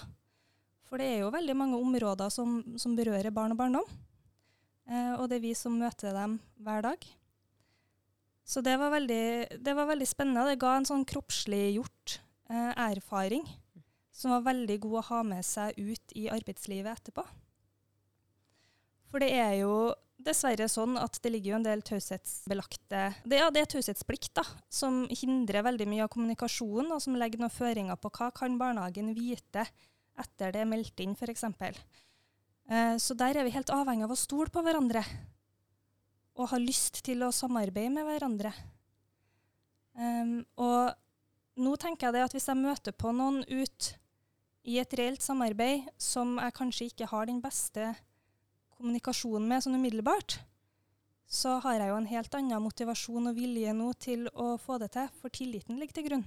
For 0.85 1.01
det 1.01 1.11
er 1.11 1.21
jo 1.23 1.35
veldig 1.35 1.55
mange 1.57 1.79
områder 1.79 2.33
som, 2.33 2.59
som 2.81 2.97
berører 2.99 3.35
barn 3.35 3.55
og 3.55 3.61
barndom. 3.61 3.93
Eh, 4.91 5.15
og 5.19 5.29
det 5.31 5.39
er 5.39 5.47
vi 5.47 5.55
som 5.59 5.77
møter 5.79 6.15
dem 6.17 6.39
hver 6.63 6.85
dag. 6.85 7.07
Så 8.45 8.61
det 8.61 8.75
var 8.77 8.93
veldig, 8.93 9.61
det 9.65 9.75
var 9.77 9.89
veldig 9.89 10.09
spennende. 10.09 10.45
Det 10.51 10.61
ga 10.61 10.75
en 10.77 10.89
sånn 10.89 11.07
kroppsliggjort 11.09 12.19
eh, 12.53 12.73
erfaring 12.91 13.47
som 14.15 14.31
var 14.37 14.47
veldig 14.47 14.79
god 14.85 15.01
å 15.01 15.07
ha 15.11 15.21
med 15.27 15.47
seg 15.47 15.75
ut 15.79 16.15
i 16.15 16.29
arbeidslivet 16.33 17.01
etterpå. 17.01 17.25
For 19.11 19.23
det 19.23 19.33
er 19.35 19.57
jo 19.61 19.75
dessverre 20.25 20.69
sånn 20.71 20.95
at 20.99 21.19
det 21.23 21.33
ligger 21.35 21.53
jo 21.53 21.59
en 21.59 21.67
del 21.67 21.83
taushetsbelagte 21.85 23.01
det, 23.27 23.39
ja, 23.41 23.49
det 23.53 23.65
er 23.65 23.71
taushetsplikt 23.73 24.31
da, 24.39 24.45
som 24.73 25.05
hindrer 25.11 25.67
veldig 25.67 25.89
mye 25.91 26.07
av 26.07 26.13
kommunikasjonen, 26.15 26.93
og 26.95 27.03
som 27.03 27.19
legger 27.19 27.43
noen 27.43 27.53
føringer 27.53 27.99
på 27.99 28.13
hva 28.15 28.31
kan 28.35 28.59
barnehagen 28.61 29.11
vite 29.17 29.67
etter 30.23 30.55
det 30.55 30.63
er 30.63 30.71
meldt 30.71 31.03
inn, 31.03 31.17
f.eks. 31.19 31.45
Eh, 32.71 32.95
så 33.03 33.17
der 33.19 33.41
er 33.41 33.47
vi 33.47 33.55
helt 33.57 33.73
avhengig 33.75 34.07
av 34.07 34.15
å 34.15 34.19
stole 34.19 34.55
på 34.55 34.63
hverandre 34.63 35.03
og 36.35 36.51
ha 36.51 36.59
lyst 36.59 37.03
til 37.07 37.23
å 37.23 37.35
samarbeide 37.35 37.93
med 37.95 38.07
hverandre. 38.09 38.51
Um, 39.95 40.41
og 40.59 40.95
nå 41.63 41.75
tenker 41.79 42.09
jeg 42.09 42.17
det 42.17 42.25
at 42.27 42.35
hvis 42.35 42.49
jeg 42.51 42.59
møter 42.59 42.95
på 42.99 43.13
noen 43.15 43.45
ut 43.47 43.93
i 44.65 44.79
et 44.81 44.97
reelt 44.97 45.23
samarbeid 45.23 45.89
som 46.01 46.39
jeg 46.41 46.57
kanskje 46.57 46.89
ikke 46.91 47.09
har 47.11 47.29
den 47.29 47.41
beste 47.45 47.93
kommunikasjonen 48.75 49.49
med 49.49 49.65
sånn 49.65 49.77
umiddelbart, 49.79 50.39
så 51.25 51.59
har 51.65 51.81
jeg 51.81 51.91
jo 51.91 51.99
en 51.99 52.09
helt 52.11 52.39
annen 52.39 52.65
motivasjon 52.65 53.31
og 53.31 53.37
vilje 53.37 53.75
nå 53.77 53.91
til 54.01 54.27
å 54.33 54.55
få 54.61 54.79
det 54.83 54.93
til, 54.97 55.13
for 55.21 55.33
tilliten 55.35 55.79
ligger 55.81 55.99
til 55.99 56.09
grunn. 56.09 56.25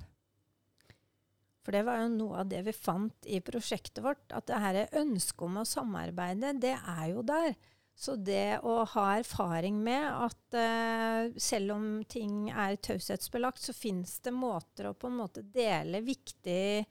For 1.65 1.75
det 1.75 1.83
var 1.83 1.99
jo 1.99 2.11
noe 2.13 2.43
av 2.43 2.51
det 2.51 2.61
vi 2.63 2.73
fant 2.75 3.27
i 3.27 3.41
prosjektet 3.43 3.99
vårt, 4.03 4.23
at 4.31 4.47
det 4.47 4.61
her 4.63 4.99
ønsket 5.01 5.43
om 5.49 5.57
å 5.61 5.65
samarbeide, 5.67 6.53
det 6.63 6.77
er 6.77 7.09
jo 7.11 7.25
der. 7.27 7.57
Så 7.97 8.13
det 8.21 8.59
å 8.61 8.83
ha 8.93 9.05
erfaring 9.17 9.79
med 9.83 10.05
at 10.05 10.55
uh, 10.55 11.33
selv 11.41 11.73
om 11.73 11.87
ting 12.07 12.51
er 12.53 12.77
taushetsbelagt, 12.77 13.59
så 13.59 13.73
fins 13.73 14.19
det 14.23 14.35
måter 14.37 14.91
å 14.91 14.95
på 14.95 15.09
en 15.09 15.17
måte 15.17 15.41
dele 15.41 16.03
viktig, 16.05 16.85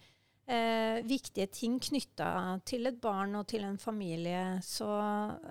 uh, 0.50 0.98
viktige 1.06 1.48
ting 1.52 1.78
knytta 1.82 2.58
til 2.68 2.88
et 2.90 3.00
barn 3.02 3.34
og 3.38 3.46
til 3.50 3.66
en 3.66 3.78
familie. 3.78 4.58
Så, 4.64 4.88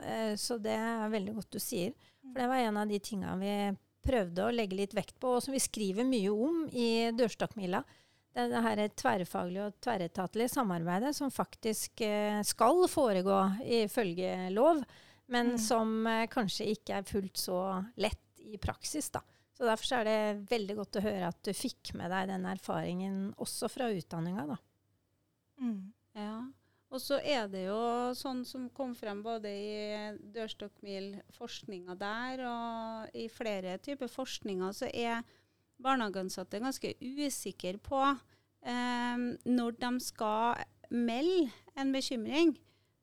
eh, 0.03 0.35
så, 0.39 0.59
det 0.61 0.75
er 0.75 1.11
veldig 1.13 1.35
godt 1.39 1.57
du 1.57 1.61
sier. 1.63 1.95
For 2.25 2.41
det 2.41 2.49
var 2.51 2.63
en 2.63 2.81
av 2.81 2.89
de 2.89 2.99
tinga 3.03 3.35
vi 3.41 3.55
prøvde 4.05 4.45
å 4.45 4.53
legge 4.53 4.77
litt 4.77 4.93
vekt 4.93 5.17
på, 5.21 5.37
og 5.37 5.43
som 5.43 5.55
vi 5.55 5.61
skriver 5.63 6.05
mye 6.05 6.33
om 6.33 6.65
i 6.69 7.09
Dørstokkmila. 7.17 7.81
Det 8.35 8.43
er 8.43 8.51
det 8.51 8.61
her 8.65 8.81
tverrfaglige 8.99 9.69
og 9.69 9.77
tverretatlige 9.81 10.51
samarbeidet 10.51 11.13
som 11.15 11.31
faktisk 11.31 12.03
skal 12.43 12.81
foregå 12.91 13.37
ifølge 13.79 14.49
lov 14.53 14.83
men 15.25 15.47
mm. 15.47 15.57
som 15.57 16.07
eh, 16.07 16.27
kanskje 16.31 16.69
ikke 16.75 16.99
er 16.99 17.07
fullt 17.07 17.39
så 17.39 17.59
lett 18.01 18.43
i 18.45 18.57
praksis. 18.61 19.09
da. 19.09 19.21
Så 19.57 19.65
Derfor 19.65 19.99
er 19.99 20.07
det 20.07 20.47
veldig 20.51 20.77
godt 20.81 20.99
å 20.99 21.05
høre 21.05 21.31
at 21.31 21.41
du 21.45 21.51
fikk 21.55 21.95
med 21.97 22.11
deg 22.13 22.29
den 22.29 22.45
erfaringen 22.49 23.19
også 23.41 23.69
fra 23.71 23.89
utdanninga. 23.93 24.45
da. 24.53 24.59
Mm. 25.61 25.93
Ja. 26.15 26.37
Og 26.93 27.01
så 27.01 27.17
er 27.19 27.49
det 27.51 27.65
jo 27.65 27.79
sånn 28.15 28.43
som 28.47 28.69
kom 28.75 28.93
frem 28.95 29.23
både 29.25 29.49
i 29.49 29.79
dørstokkmil-forskninga 30.35 31.95
der 31.99 32.43
og 32.47 33.17
i 33.17 33.25
flere 33.31 33.77
typer 33.83 34.11
forskninger, 34.11 34.71
så 34.71 34.87
er 34.93 35.25
barnehageansatte 35.81 36.61
ganske 36.63 36.93
usikre 37.01 37.79
på 37.83 38.01
eh, 38.05 39.25
når 39.49 39.79
de 39.81 39.91
skal 40.05 40.63
melde 40.93 41.49
en 41.75 41.91
bekymring. 41.91 42.55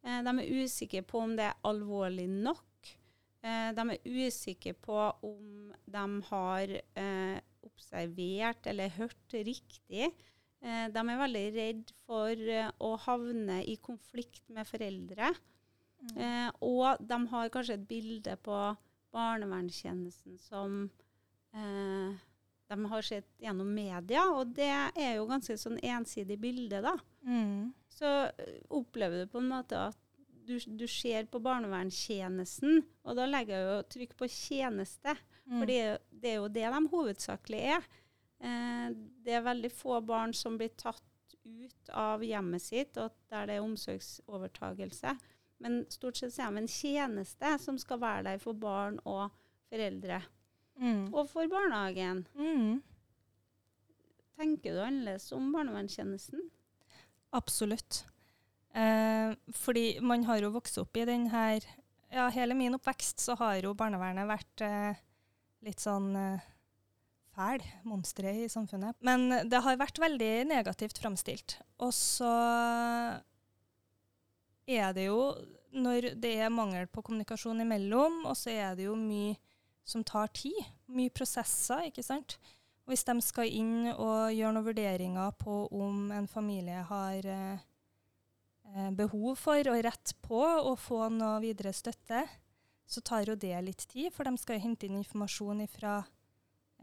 Eh, 0.03 0.21
de 0.25 0.35
er 0.41 0.63
usikre 0.63 1.03
på 1.07 1.21
om 1.27 1.37
det 1.37 1.51
er 1.51 1.61
alvorlig 1.69 2.29
nok. 2.31 2.93
Eh, 3.43 3.71
de 3.77 3.87
er 3.97 4.27
usikre 4.27 4.73
på 4.79 4.99
om 5.27 5.73
de 5.85 6.07
har 6.31 6.77
eh, 6.79 7.39
observert 7.67 8.67
eller 8.71 8.95
hørt 8.97 9.37
riktig. 9.37 10.13
De 10.63 11.03
er 11.03 11.19
veldig 11.19 11.47
redd 11.57 11.89
for 12.07 12.39
å 12.87 12.91
havne 13.03 13.57
i 13.67 13.73
konflikt 13.83 14.45
med 14.55 14.69
foreldre. 14.69 15.33
Mm. 16.03 16.51
og 16.67 16.99
de 17.07 17.17
har 17.31 17.51
kanskje 17.55 17.77
et 17.79 17.85
bilde 17.87 18.33
på 18.43 18.57
barnevernstjenesten 19.15 20.35
som 20.43 20.81
eh, 21.55 22.17
de 22.71 22.89
har 22.91 23.07
sett 23.07 23.29
gjennom 23.43 23.69
media, 23.71 24.25
og 24.35 24.51
det 24.57 24.71
er 24.71 25.13
jo 25.21 25.29
ganske 25.31 25.55
sånn 25.59 25.79
ensidig 25.79 26.41
bilde, 26.43 26.81
da. 26.83 26.97
Mm 27.23 27.71
så 28.03 28.13
eh, 28.25 28.61
opplever 28.69 29.23
du 29.23 29.31
på 29.31 29.41
en 29.43 29.51
måte 29.53 29.79
at 29.91 29.99
du, 30.43 30.57
du 30.59 30.89
ser 30.91 31.29
på 31.31 31.39
barnevernstjenesten, 31.43 32.81
og 33.07 33.19
da 33.19 33.29
legger 33.31 33.55
jeg 33.55 33.67
jo 33.69 33.83
trykk 33.95 34.15
på 34.19 34.29
tjeneste. 34.33 35.15
Mm. 35.47 35.59
For 35.59 35.71
det 35.71 36.31
er 36.33 36.39
jo 36.41 36.49
det 36.51 36.65
de 36.75 36.81
hovedsakelig 36.91 37.61
er. 37.77 37.87
Eh, 38.43 38.89
det 39.23 39.39
er 39.39 39.47
veldig 39.47 39.71
få 39.73 40.01
barn 40.07 40.35
som 40.35 40.59
blir 40.59 40.73
tatt 40.79 41.03
ut 41.43 41.93
av 41.99 42.23
hjemmet 42.25 42.63
sitt, 42.63 42.99
og 42.99 43.15
der 43.31 43.49
det 43.49 43.57
er 43.59 43.67
omsorgsovertagelse. 43.67 45.15
Men 45.63 45.83
stort 45.91 46.19
sett 46.19 46.39
er 46.39 46.51
de 46.51 46.63
en 46.63 46.71
tjeneste 46.71 47.57
som 47.63 47.79
skal 47.79 48.01
være 48.03 48.25
der 48.33 48.41
for 48.43 48.59
barn 48.59 48.99
og 49.07 49.31
foreldre. 49.71 50.23
Mm. 50.81 51.13
Og 51.13 51.29
for 51.31 51.47
barnehagen. 51.51 52.25
Mm. 52.35 52.81
Tenker 54.39 54.75
du 54.75 54.83
annerledes 54.83 55.29
om 55.37 55.53
barnevernstjenesten? 55.55 56.49
Absolutt. 57.37 58.03
Eh, 58.75 59.35
fordi 59.55 60.01
man 60.01 60.25
har 60.25 60.43
jo 60.43 60.53
vokst 60.55 60.81
opp 60.81 60.97
i 60.97 61.05
den 61.05 61.27
her 61.29 61.61
Ja, 62.13 62.27
hele 62.33 62.55
min 62.57 62.75
oppvekst 62.77 63.21
så 63.21 63.37
har 63.41 63.59
jo 63.61 63.75
barnevernet 63.77 64.29
vært 64.29 64.63
eh, 64.65 65.01
litt 65.65 65.81
sånn 65.81 66.11
eh, 66.17 66.47
fæl, 67.33 67.65
monstre 67.89 68.33
i 68.45 68.49
samfunnet. 68.53 68.99
Men 69.05 69.49
det 69.49 69.63
har 69.65 69.81
vært 69.81 70.01
veldig 70.03 70.33
negativt 70.51 71.01
framstilt. 71.03 71.59
Og 71.83 71.93
så 71.97 72.33
er 74.69 74.93
det 74.97 75.09
jo, 75.09 75.33
når 75.73 76.13
det 76.23 76.35
er 76.45 76.53
mangel 76.53 76.87
på 76.93 77.05
kommunikasjon 77.05 77.65
imellom, 77.65 78.23
og 78.29 78.37
så 78.39 78.53
er 78.53 78.77
det 78.79 78.87
jo 78.89 78.97
mye 78.99 79.37
som 79.85 80.05
tar 80.07 80.31
tid, 80.37 80.59
mye 80.93 81.11
prosesser, 81.11 81.89
ikke 81.89 82.05
sant. 82.07 82.39
Hvis 82.87 83.05
de 83.07 83.17
skal 83.23 83.51
inn 83.51 83.91
og 83.93 84.33
gjøre 84.35 84.55
noen 84.55 84.67
vurderinger 84.67 85.35
på 85.39 85.65
om 85.75 86.11
en 86.15 86.29
familie 86.31 86.83
har 86.87 87.27
eh, 87.31 88.91
behov 88.99 89.37
for 89.39 89.71
og 89.71 89.83
rett 89.87 90.15
på 90.25 90.41
å 90.43 90.75
få 90.79 91.07
noe 91.15 91.41
videre 91.43 91.75
støtte, 91.75 92.25
så 92.87 93.01
tar 93.01 93.29
jo 93.31 93.39
det 93.39 93.55
litt 93.65 93.87
tid, 93.89 94.11
for 94.13 94.27
de 94.27 94.37
skal 94.41 94.61
hente 94.61 94.89
inn 94.89 94.99
informasjon 95.01 95.63
fra 95.71 96.03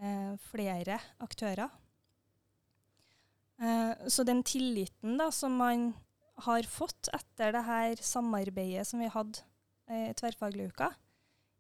eh, 0.01 0.34
flere 0.50 1.00
aktører. 1.24 1.70
Eh, 3.60 4.08
så 4.08 4.24
den 4.24 4.44
tilliten 4.44 5.18
da, 5.20 5.29
som 5.32 5.58
man 5.60 5.91
har 6.46 6.63
fått 6.72 7.12
etter 7.15 7.53
det 7.56 7.65
her 7.68 8.01
samarbeidet 8.03 8.88
som 8.88 9.03
vi 9.03 9.12
hadde 9.12 9.44
i 9.89 10.08
eh, 10.10 10.13
tverrfaglig 10.15 10.70
uka, 10.72 10.94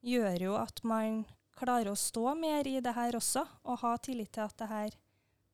gjør 0.05 0.45
jo 0.45 0.55
at 0.59 0.79
man 0.87 1.23
klarer 1.59 1.91
å 1.91 1.99
stå 1.99 2.35
mer 2.39 2.67
i 2.69 2.79
det 2.83 2.93
her 2.95 3.17
også, 3.19 3.43
og 3.67 3.81
ha 3.81 3.97
tillit 3.99 4.31
til 4.35 4.45
at 4.45 4.61
det 4.61 4.69
her 4.69 4.95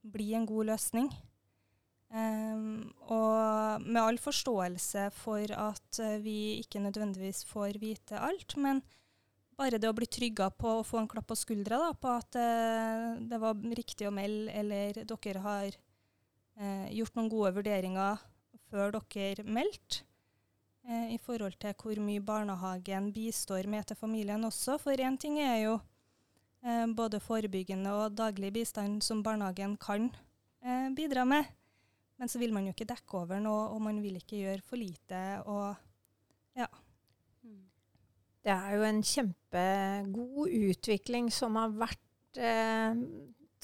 blir 0.05 0.35
en 0.37 0.45
god 0.45 0.69
løsning. 0.69 1.09
Um, 2.15 2.93
og 3.09 3.81
med 3.81 3.97
all 3.99 4.19
forståelse 4.21 5.07
for 5.17 5.49
at 5.49 5.99
uh, 5.99 6.19
vi 6.21 6.61
ikke 6.61 6.83
nødvendigvis 6.83 7.41
får 7.49 7.79
vite 7.81 8.21
alt, 8.21 8.53
men 8.61 8.83
bare 9.55 9.79
det 9.79 9.89
å 9.89 9.95
bli 9.95 10.07
trygga 10.11 10.49
på 10.51 10.79
å 10.79 10.85
få 10.85 11.01
en 11.01 11.09
klapp 11.11 11.29
på 11.31 11.37
skuldra 11.39 11.79
da, 11.79 11.91
på 11.95 12.11
at 12.11 12.37
eh, 12.39 13.15
det 13.29 13.39
var 13.41 13.59
riktig 13.79 14.07
å 14.09 14.13
melde, 14.15 14.51
eller 14.51 15.03
dere 15.07 15.43
har 15.45 15.69
eh, 15.69 16.87
gjort 16.97 17.15
noen 17.15 17.31
gode 17.31 17.53
vurderinger 17.59 18.21
før 18.69 18.99
dere 18.99 19.45
meldte, 19.47 20.03
i 20.85 21.17
forhold 21.17 21.55
til 21.57 21.73
hvor 21.81 21.97
mye 21.97 22.21
barnehagen 22.21 23.07
bistår 23.09 23.65
med 23.65 23.87
til 23.89 23.97
familien 23.97 24.45
også. 24.45 24.75
For 24.77 24.93
én 25.01 25.15
ting 25.17 25.39
er 25.41 25.55
jo 25.63 25.79
eh, 26.61 26.85
både 26.93 27.21
forebyggende 27.23 27.93
og 27.95 28.13
daglig 28.17 28.51
bistand 28.53 29.01
som 29.01 29.23
barnehagen 29.25 29.79
kan 29.81 30.11
eh, 30.61 30.91
bidra 30.93 31.25
med. 31.25 31.49
Men 32.21 32.29
så 32.31 32.39
vil 32.39 32.53
man 32.53 32.67
jo 32.67 32.75
ikke 32.75 32.87
dekke 32.87 33.17
over 33.17 33.41
noe, 33.43 33.71
og 33.73 33.81
man 33.83 33.97
vil 34.03 34.19
ikke 34.19 34.43
gjøre 34.43 34.63
for 34.63 34.79
lite. 34.79 35.23
og 35.49 35.73
ja. 36.55 36.69
Det 38.45 38.53
er 38.53 38.75
jo 38.77 38.83
en 38.85 39.01
kjempegod 39.01 40.51
utvikling 40.69 41.31
som 41.33 41.57
har 41.57 41.71
vært 41.73 42.37
eh, 42.37 42.99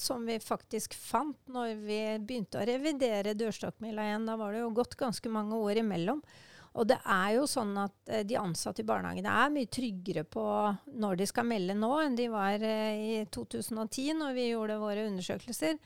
Som 0.02 0.24
vi 0.26 0.40
faktisk 0.42 0.96
fant 0.98 1.38
når 1.46 1.76
vi 1.84 2.00
begynte 2.18 2.58
å 2.58 2.66
revidere 2.66 3.36
dørstokkmila 3.38 4.08
igjen. 4.08 4.26
Da 4.26 4.34
var 4.40 4.52
det 4.52 4.64
jo 4.64 4.72
gått 4.74 4.98
ganske 4.98 5.30
mange 5.30 5.60
år 5.62 5.84
imellom. 5.84 6.24
Og 6.72 6.88
det 6.88 6.98
er 7.04 7.34
jo 7.36 7.46
sånn 7.50 7.74
at 7.80 7.94
eh, 8.08 8.24
de 8.26 8.38
ansatte 8.40 8.82
i 8.82 8.88
barnehagene 8.88 9.32
er 9.44 9.52
mye 9.52 9.70
tryggere 9.70 10.24
på 10.24 10.44
når 11.02 11.20
de 11.20 11.26
skal 11.28 11.48
melde 11.48 11.76
nå, 11.76 11.90
enn 12.00 12.16
de 12.16 12.28
var 12.32 12.64
eh, 12.64 13.02
i 13.20 13.24
2010, 13.32 14.14
når 14.22 14.38
vi 14.38 14.48
gjorde 14.48 14.80
våre 14.80 15.04
undersøkelser. 15.10 15.76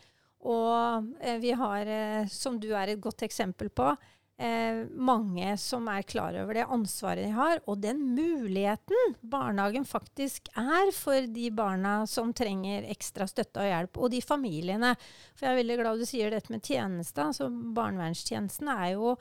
Og 0.46 1.10
eh, 1.18 1.40
vi 1.42 1.50
har, 1.58 1.90
som 2.30 2.60
du 2.62 2.70
er 2.70 2.94
et 2.94 3.02
godt 3.02 3.26
eksempel 3.26 3.72
på, 3.74 3.90
mange 4.36 5.54
som 5.56 5.86
er 5.88 6.04
klar 6.04 6.36
over 6.36 6.58
det 6.58 6.66
ansvaret 6.68 7.24
de 7.24 7.32
har, 7.32 7.62
og 7.64 7.78
den 7.80 8.02
muligheten 8.12 9.14
barnehagen 9.24 9.86
faktisk 9.88 10.50
er 10.60 10.92
for 10.92 11.24
de 11.32 11.46
barna 11.56 11.94
som 12.10 12.34
trenger 12.36 12.84
ekstra 12.92 13.24
støtte 13.30 13.64
og 13.64 13.70
hjelp, 13.70 13.96
og 13.96 14.12
de 14.12 14.20
familiene. 14.20 14.92
For 15.32 15.46
jeg 15.46 15.54
er 15.54 15.60
veldig 15.62 15.78
glad 15.80 16.04
du 16.04 16.08
sier 16.08 16.36
dette 16.36 16.52
med 16.52 16.64
tjeneste. 16.68 17.24
altså 17.24 17.48
Barnevernstjenesten 17.48 18.68
er 18.76 18.90
jo 18.92 19.16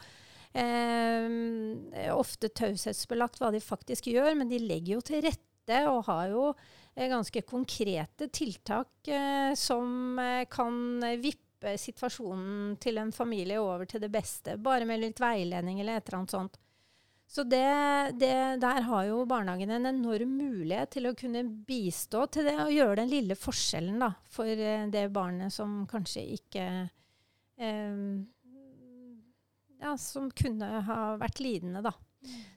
eh, 0.56 2.12
ofte 2.14 2.52
taushetsbelagt 2.52 3.42
hva 3.42 3.52
de 3.56 3.64
faktisk 3.64 4.12
gjør, 4.12 4.34
men 4.40 4.52
de 4.52 4.62
legger 4.64 4.98
jo 4.98 5.06
til 5.06 5.24
rette 5.26 5.82
og 5.90 6.04
har 6.10 6.30
jo 6.32 6.50
eh, 6.52 7.08
ganske 7.12 7.42
konkrete 7.48 8.30
tiltak 8.34 9.08
eh, 9.10 9.56
som 9.58 10.20
eh, 10.22 10.46
kan 10.52 11.02
vippe 11.24 11.45
situasjonen 11.82 12.76
til 12.82 13.00
en 13.02 13.12
familie 13.16 13.58
over 13.62 13.88
til 13.90 14.04
det 14.04 14.12
beste. 14.14 14.58
Bare 14.62 14.86
med 14.88 15.02
litt 15.02 15.22
veiledning 15.22 15.82
eller 15.82 15.98
et 15.98 16.08
eller 16.08 16.22
annet 16.22 16.36
sånt. 16.36 16.60
Så 17.28 17.44
det, 17.44 17.66
det, 18.22 18.34
der 18.62 18.82
har 18.86 19.06
jo 19.08 19.24
barnehagen 19.26 19.72
en 19.74 19.90
enorm 19.90 20.36
mulighet 20.38 20.92
til 20.94 21.10
å 21.10 21.16
kunne 21.18 21.42
bistå 21.44 22.28
til 22.30 22.46
det 22.46 22.54
og 22.62 22.74
gjøre 22.74 23.00
den 23.02 23.10
lille 23.10 23.38
forskjellen 23.40 23.98
da, 24.04 24.12
for 24.30 24.46
eh, 24.46 24.86
det 24.94 25.08
barnet 25.14 25.54
som 25.54 25.82
kanskje 25.90 26.22
ikke 26.38 26.66
eh, 27.58 28.04
ja, 29.82 29.96
som 29.98 30.30
kunne 30.32 30.70
ha 30.88 31.00
vært 31.22 31.42
lidende, 31.42 31.82
da. 31.86 31.96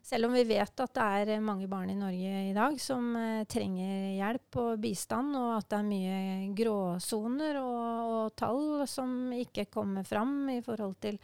Selv 0.08 0.28
om 0.28 0.32
vi 0.32 0.44
vet 0.48 0.80
at 0.80 0.94
det 0.96 1.34
er 1.36 1.42
mange 1.44 1.66
barn 1.68 1.90
i 1.92 1.96
Norge 1.98 2.44
i 2.48 2.54
dag 2.56 2.78
som 2.80 3.10
eh, 3.18 3.42
trenger 3.50 4.14
hjelp 4.16 4.58
og 4.62 4.78
bistand, 4.80 5.34
og 5.36 5.50
at 5.58 5.68
det 5.68 5.80
er 5.80 5.88
mye 5.88 6.20
gråsoner 6.56 7.58
og, 7.60 8.14
og 8.14 8.30
tall 8.38 8.86
som 8.88 9.34
ikke 9.36 9.66
kommer 9.72 10.06
fram 10.08 10.48
i 10.54 10.62
forhold 10.64 10.96
til 11.04 11.18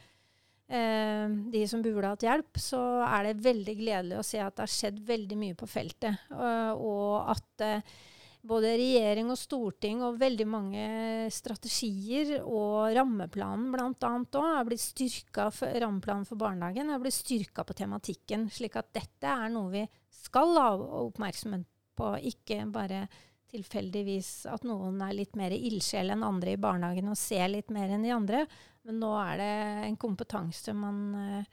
eh, 0.68 1.32
de 1.54 1.62
som 1.70 1.84
burde 1.84 2.12
hatt 2.12 2.26
hjelp, 2.28 2.60
så 2.60 2.82
er 3.08 3.30
det 3.30 3.46
veldig 3.46 3.76
gledelig 3.80 4.20
å 4.20 4.26
se 4.26 4.42
at 4.44 4.58
det 4.58 4.66
har 4.66 4.74
skjedd 4.76 5.00
veldig 5.08 5.40
mye 5.40 5.56
på 5.56 5.70
feltet. 5.70 6.28
Og, 6.36 6.84
og 6.84 7.32
at 7.32 7.64
eh, 7.64 7.96
både 8.44 8.74
regjering 8.76 9.30
og 9.32 9.38
storting 9.40 10.02
og 10.04 10.18
veldig 10.20 10.46
mange 10.48 10.86
strategier 11.32 12.36
og 12.42 12.92
rammeplanen 12.96 13.70
bl.a. 13.72 14.10
òg 14.20 14.48
er 14.50 14.66
blitt 14.68 14.84
styrka 14.84 15.48
rammeplanen 15.80 16.26
for 16.28 16.40
barnehagen 16.40 16.92
er 16.92 17.00
blitt 17.00 17.16
styrka 17.16 17.64
på 17.64 17.76
tematikken, 17.78 18.50
slik 18.52 18.76
at 18.80 18.92
dette 18.96 19.30
er 19.30 19.52
noe 19.52 19.72
vi 19.72 19.84
skal 20.24 20.52
ha 20.58 20.68
oppmerksomhet 21.04 21.64
på, 21.94 22.10
ikke 22.32 22.64
bare 22.74 23.06
tilfeldigvis 23.54 24.48
at 24.50 24.64
noen 24.66 24.98
er 25.06 25.14
litt 25.14 25.36
mer 25.38 25.54
ildsjel 25.54 26.10
enn 26.10 26.24
andre 26.26 26.56
i 26.56 26.60
barnehagen 26.60 27.12
og 27.12 27.18
ser 27.18 27.46
litt 27.52 27.70
mer 27.74 27.92
enn 27.94 28.04
de 28.04 28.10
andre. 28.14 28.42
Men 28.84 28.98
nå 29.00 29.12
er 29.20 29.38
det 29.40 29.52
en 29.86 30.00
kompetanse 30.00 30.74
man 30.76 31.04
eh, 31.20 31.52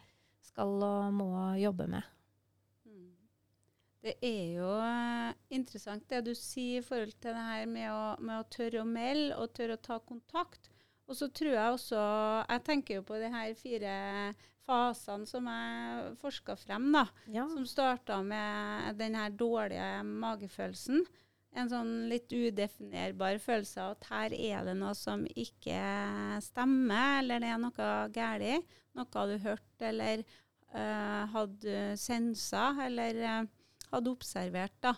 skal 0.50 0.74
og 0.82 1.14
må 1.16 1.30
jobbe 1.62 1.88
med. 1.92 2.10
Det 4.02 4.16
er 4.26 4.56
jo 4.58 4.70
eh, 4.82 5.34
interessant 5.54 6.08
det 6.10 6.24
du 6.26 6.32
sier 6.38 6.82
i 6.82 6.86
forhold 6.86 7.14
til 7.22 7.36
det 7.38 7.48
her 7.52 7.68
med 7.70 7.90
å, 7.94 8.06
med 8.24 8.40
å 8.40 8.48
tørre 8.50 8.82
å 8.82 8.88
melde 8.88 9.38
og 9.38 9.54
tørre 9.54 9.78
å 9.78 9.84
ta 9.86 10.00
kontakt. 10.02 10.72
Og 11.06 11.18
så 11.20 11.28
tror 11.36 11.52
jeg 11.52 11.76
også 11.76 12.00
Jeg 12.00 12.64
tenker 12.66 12.98
jo 12.98 13.04
på 13.06 13.20
de 13.20 13.30
her 13.34 13.54
fire 13.60 13.94
fasene 14.66 15.28
som 15.30 15.48
jeg 15.50 16.14
forska 16.22 16.56
frem, 16.58 16.92
da. 16.96 17.06
Ja. 17.34 17.46
Som 17.52 17.66
starta 17.70 18.22
med 18.26 18.98
den 19.02 19.18
her 19.18 19.34
dårlige 19.34 20.02
magefølelsen. 20.08 21.04
En 21.52 21.68
sånn 21.68 21.92
litt 22.08 22.32
udefinerbar 22.32 23.42
følelse 23.44 23.84
av 23.84 23.98
at 23.98 24.06
her 24.08 24.36
er 24.38 24.70
det 24.70 24.76
noe 24.80 24.94
som 24.96 25.26
ikke 25.28 25.80
stemmer, 26.46 27.20
eller 27.20 27.44
det 27.44 27.50
er 27.52 27.60
noe 27.60 27.90
galt. 28.16 28.78
Noe 28.96 29.26
du 29.28 29.36
hørte 29.44 29.88
eller 29.88 30.24
uh, 30.72 31.28
hadde 31.34 31.82
sensa, 32.00 32.70
eller 32.86 33.20
uh, 33.20 33.50
hadde 33.92 34.12
observert. 34.12 34.76
da. 34.84 34.96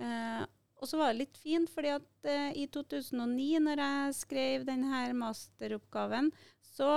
Eh, 0.00 0.42
og 0.82 0.88
så 0.90 0.98
var 0.98 1.12
det 1.12 1.22
litt 1.22 1.38
fint, 1.38 1.70
fordi 1.70 1.92
at 1.94 2.28
eh, 2.28 2.50
i 2.58 2.66
2009, 2.66 3.60
når 3.62 3.82
jeg 3.84 4.18
skrev 4.18 4.66
denne 4.66 5.04
masteroppgaven, 5.18 6.32
så 6.72 6.92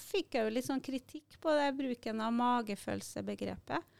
fikk 0.00 0.36
jeg 0.36 0.46
jo 0.46 0.54
litt 0.54 0.68
sånn 0.68 0.84
kritikk 0.84 1.38
på 1.40 1.52
det 1.56 1.70
bruken 1.78 2.20
av 2.24 2.34
magefølelsebegrepet. 2.36 3.92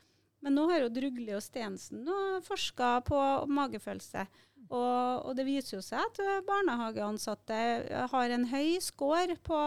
Men 0.44 0.58
nå 0.58 0.66
har 0.68 0.82
jo 0.82 0.90
Drugli 0.92 1.32
og 1.32 1.40
Stensen 1.40 2.04
forska 2.44 2.98
på 3.06 3.18
magefølelse. 3.48 4.26
Og, 4.64 5.24
og, 5.24 5.30
det 5.38 5.46
viser 5.48 5.78
jo 5.78 5.84
seg 5.84 6.02
at 6.02 6.44
barnehageansatte 6.44 7.56
har 8.12 8.34
en 8.34 8.46
høy 8.50 8.76
score 8.84 9.38
på 9.44 9.60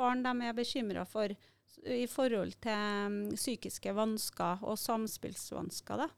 barn 0.00 0.24
de 0.24 0.32
er 0.48 0.56
bekymra 0.56 1.06
for 1.08 1.32
i 1.80 2.06
forhold 2.10 2.52
til 2.60 3.06
um, 3.06 3.18
psykiske 3.36 3.92
vansker 3.96 4.64
og 4.66 4.78
samspillsvansker. 4.80 6.04
da. 6.04 6.08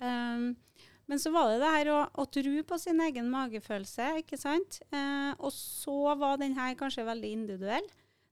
Um, 0.00 0.52
men 1.08 1.20
så 1.20 1.32
var 1.32 1.48
det 1.48 1.62
det 1.62 1.72
her 1.72 1.90
å, 1.94 2.00
å 2.20 2.26
tro 2.28 2.62
på 2.68 2.78
sin 2.80 3.00
egen 3.00 3.30
magefølelse, 3.32 4.10
ikke 4.20 4.38
sant. 4.40 4.82
Uh, 4.92 5.32
og 5.38 5.52
så 5.54 6.14
var 6.20 6.40
den 6.40 6.56
her 6.58 6.76
kanskje 6.78 7.06
veldig 7.08 7.30
individuell. 7.40 7.88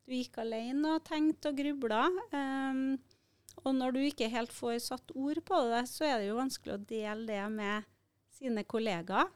Du 0.06 0.14
gikk 0.14 0.37
alene 0.42 0.99
og 0.99 1.06
tenkte 1.08 1.50
og 1.50 1.58
grubla. 1.58 2.04
Um, 2.30 2.99
og 3.64 3.73
når 3.75 3.96
du 3.96 4.02
ikke 4.04 4.28
helt 4.30 4.52
får 4.54 4.78
satt 4.85 5.14
ord 5.16 5.40
på 5.49 5.62
det, 5.70 5.82
så 5.90 6.06
er 6.06 6.20
det 6.20 6.28
jo 6.28 6.38
vanskelig 6.38 6.76
å 6.76 6.85
dele 6.87 7.26
det 7.30 7.43
med 7.54 7.88
sine 8.36 8.67
kollegaer. 8.69 9.32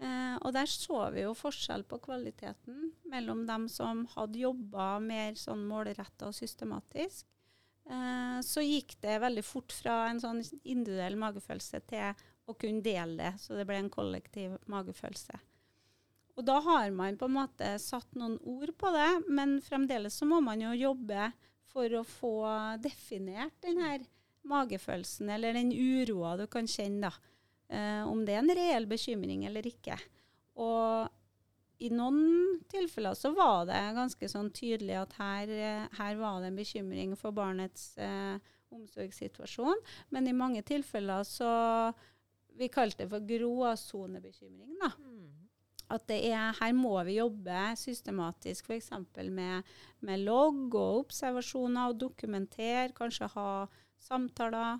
Uh, 0.00 0.36
og 0.40 0.54
der 0.56 0.68
så 0.68 1.02
vi 1.12 1.26
jo 1.26 1.34
forskjell 1.36 1.82
på 1.88 1.98
kvaliteten 2.00 2.88
mellom 3.12 3.44
dem 3.48 3.66
som 3.68 4.06
hadde 4.14 4.40
jobba 4.40 4.94
mer 5.04 5.36
sånn 5.36 5.66
målretta 5.68 6.30
og 6.30 6.36
systematisk, 6.36 7.26
så 8.46 8.62
gikk 8.62 8.94
det 9.02 9.16
veldig 9.22 9.42
fort 9.42 9.72
fra 9.74 10.04
en 10.06 10.20
sånn 10.22 10.38
individuell 10.62 11.16
magefølelse 11.18 11.80
til 11.90 12.20
å 12.46 12.54
kunne 12.54 12.84
dele 12.84 13.16
det, 13.18 13.32
så 13.42 13.56
det 13.58 13.66
ble 13.66 13.80
en 13.80 13.90
kollektiv 13.92 14.54
magefølelse. 14.70 15.40
Og 16.38 16.46
da 16.46 16.56
har 16.64 16.92
man 16.94 17.18
på 17.20 17.26
en 17.28 17.36
måte 17.36 17.74
satt 17.82 18.14
noen 18.16 18.38
ord 18.48 18.72
på 18.80 18.92
det, 18.94 19.10
men 19.28 19.58
fremdeles 19.64 20.16
så 20.16 20.28
må 20.28 20.38
man 20.44 20.62
jo 20.62 20.70
jobbe 20.78 21.30
for 21.70 21.92
å 21.98 22.06
få 22.06 22.34
definert 22.82 23.58
den 23.64 23.82
her 23.82 24.06
magefølelsen, 24.48 25.28
eller 25.34 25.54
den 25.58 25.72
uroa 25.74 26.36
du 26.40 26.46
kan 26.50 26.68
kjenne, 26.70 27.10
da. 27.10 27.36
Eh, 27.70 28.02
om 28.08 28.24
det 28.26 28.34
er 28.34 28.40
en 28.42 28.56
reell 28.56 28.88
bekymring 28.90 29.44
eller 29.46 29.66
ikke. 29.68 29.98
Og 30.58 31.19
i 31.80 31.88
noen 31.92 32.60
tilfeller 32.68 33.16
så 33.16 33.32
var 33.32 33.64
det 33.68 33.80
ganske 33.96 34.28
sånn 34.28 34.50
tydelig 34.52 34.98
at 35.00 35.14
her, 35.16 35.52
her 35.96 36.18
var 36.20 36.42
det 36.42 36.50
en 36.50 36.58
bekymring 36.60 37.14
for 37.18 37.32
barnets 37.36 37.94
eh, 37.96 38.36
omsorgssituasjon. 38.74 39.80
Men 40.12 40.28
i 40.28 40.36
mange 40.36 40.62
tilfeller 40.66 41.26
så 41.28 41.50
Vi 42.60 42.66
kalte 42.68 43.04
det 43.04 43.12
for 43.12 43.24
gråsonebekymring. 43.24 44.74
da. 44.82 44.90
Mm. 44.98 45.48
At 45.90 46.04
det 46.10 46.18
er, 46.28 46.52
her 46.58 46.72
må 46.76 46.92
vi 47.06 47.16
jobbe 47.16 47.60
systematisk 47.78 48.68
f.eks. 48.68 48.90
Med, 49.30 49.70
med 50.04 50.24
logg 50.26 50.74
og 50.74 51.06
observasjoner 51.06 51.88
og 51.88 52.00
dokumentere, 52.02 52.92
kanskje 52.92 53.30
ha 53.32 53.48
samtaler 54.02 54.78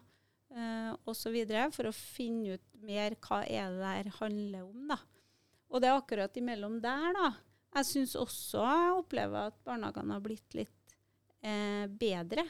eh, 0.52 0.92
osv. 1.08 1.38
for 1.72 1.88
å 1.88 1.94
finne 1.94 2.58
ut 2.58 2.84
mer 2.84 3.16
hva 3.22 3.40
er 3.46 3.72
det 3.72 3.80
der 3.80 4.12
handler 4.18 4.68
om. 4.68 4.92
da. 4.92 5.00
Og 5.70 5.82
det 5.82 5.90
er 5.90 5.98
akkurat 5.98 6.36
imellom 6.40 6.80
der, 6.82 7.12
da. 7.16 7.28
Jeg 7.78 7.86
syns 7.86 8.16
også 8.18 8.64
jeg 8.66 8.96
opplever 8.98 9.52
at 9.52 9.60
barnehagene 9.66 10.16
har 10.16 10.24
blitt 10.24 10.56
litt 10.58 10.96
eh, 11.46 11.86
bedre. 11.86 12.44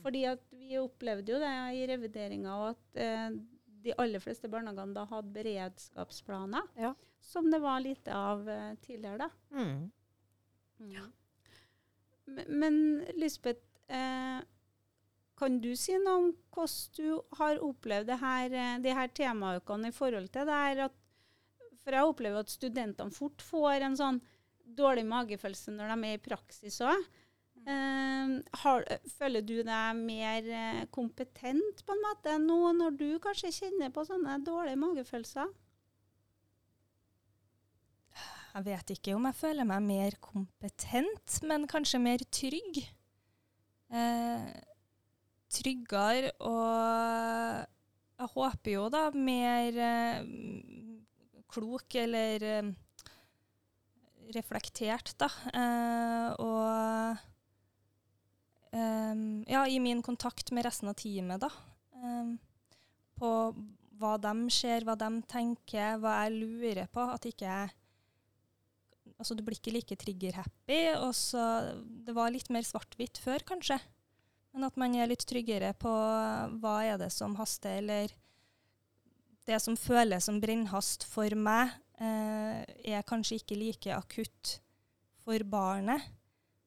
Fordi 0.00 0.24
at 0.30 0.44
vi 0.56 0.78
opplevde 0.80 1.34
jo 1.34 1.40
det 1.42 1.52
i 1.76 1.84
revideringa, 1.90 2.54
at 2.70 3.00
eh, 3.04 3.36
de 3.84 3.94
aller 4.00 4.22
fleste 4.22 4.48
barnehagene 4.50 4.96
da 4.96 5.04
hadde 5.10 5.34
beredskapsplaner. 5.36 6.72
Ja. 6.80 6.94
Som 7.20 7.50
det 7.52 7.60
var 7.60 7.82
lite 7.84 8.14
av 8.16 8.48
eh, 8.48 8.74
tidligere, 8.84 9.28
da. 9.28 9.30
Mm. 9.52 9.90
Mm. 10.78 10.92
Ja. 10.94 11.04
Men 12.48 13.04
Lisbeth, 13.16 13.64
eh, 13.92 14.40
kan 15.38 15.60
du 15.62 15.70
si 15.78 15.94
noe 16.02 16.22
om 16.22 16.30
hvordan 16.54 16.96
du 16.96 17.36
har 17.38 17.60
opplevd 17.64 18.08
det 18.10 18.18
her, 18.22 18.56
eh, 18.62 18.78
de 18.84 18.96
her 19.00 19.12
temaukene 19.14 19.92
i 19.92 19.94
forhold 19.94 20.32
til 20.34 20.48
det 20.48 20.58
her 20.64 20.84
at 20.88 20.97
for 21.88 21.96
jeg 21.96 22.10
opplever 22.10 22.44
at 22.44 22.52
studentene 22.52 23.14
fort 23.16 23.40
får 23.40 23.86
en 23.86 23.94
sånn 23.96 24.18
dårlig 24.76 25.06
magefølelse 25.08 25.72
når 25.72 25.94
de 25.94 26.10
er 26.10 26.18
i 26.18 26.20
praksis 26.20 26.82
òg. 26.84 27.06
Uh, 27.68 28.38
føler 29.16 29.42
du 29.44 29.56
deg 29.66 29.96
mer 29.96 30.44
uh, 30.52 30.82
kompetent 30.94 31.80
på 31.84 31.94
en 31.96 32.04
måte 32.04 32.36
nå 32.40 32.58
når 32.76 32.98
du 33.00 33.08
kanskje 33.24 33.54
kjenner 33.56 33.90
på 33.92 34.04
sånne 34.08 34.36
dårlige 34.44 34.80
magefølelser? 34.84 35.48
Jeg 38.52 38.66
vet 38.68 38.92
ikke 38.94 39.16
om 39.16 39.26
jeg 39.28 39.38
føler 39.38 39.68
meg 39.68 39.84
mer 39.84 40.16
kompetent, 40.24 41.40
men 41.48 41.68
kanskje 41.70 42.00
mer 42.04 42.24
trygg. 42.32 42.82
Uh, 43.88 44.44
tryggere 45.48 46.34
og 46.44 47.64
jeg 48.18 48.32
håper 48.34 48.74
jo 48.74 48.88
da 48.92 49.06
mer 49.16 49.80
klok 51.48 51.94
eller 52.00 52.44
uh, 52.44 52.70
reflektert, 54.36 55.14
da. 55.20 55.30
Uh, 55.54 56.28
og 56.44 57.16
um, 58.72 59.24
ja, 59.48 59.64
i 59.66 59.80
min 59.82 60.02
kontakt 60.04 60.52
med 60.52 60.66
resten 60.68 60.90
av 60.92 60.98
teamet, 61.00 61.42
da. 61.44 61.50
Um, 61.98 62.36
på 63.18 63.32
hva 63.98 64.14
de 64.22 64.34
ser, 64.54 64.86
hva 64.86 64.94
de 64.98 65.10
tenker, 65.30 65.98
hva 65.98 66.20
jeg 66.22 66.38
lurer 66.38 66.86
på. 66.92 67.10
At 67.14 67.28
ikke 67.28 67.48
jeg 67.48 67.76
Altså, 69.18 69.34
du 69.34 69.40
blir 69.42 69.56
ikke 69.58 69.72
like 69.74 69.96
trigger-happy. 69.98 70.94
og 71.02 71.10
så 71.16 71.74
Det 72.06 72.14
var 72.14 72.30
litt 72.30 72.52
mer 72.54 72.62
svart-hvitt 72.62 73.18
før, 73.18 73.42
kanskje. 73.42 73.80
Men 74.54 74.68
at 74.68 74.76
man 74.78 74.94
er 74.94 75.10
litt 75.10 75.24
tryggere 75.26 75.72
på 75.74 75.90
hva 76.62 76.74
er 76.86 77.00
det 77.00 77.10
som 77.10 77.34
haster, 77.34 77.80
eller 77.80 78.14
det 79.48 79.58
som 79.64 79.76
føles 79.80 80.28
som 80.28 80.40
brennhast 80.42 81.06
for 81.08 81.32
meg, 81.38 81.72
eh, 82.00 82.62
er 82.92 83.06
kanskje 83.08 83.40
ikke 83.40 83.58
like 83.58 83.94
akutt 83.94 84.58
for 85.24 85.44
barnet. 85.48 86.04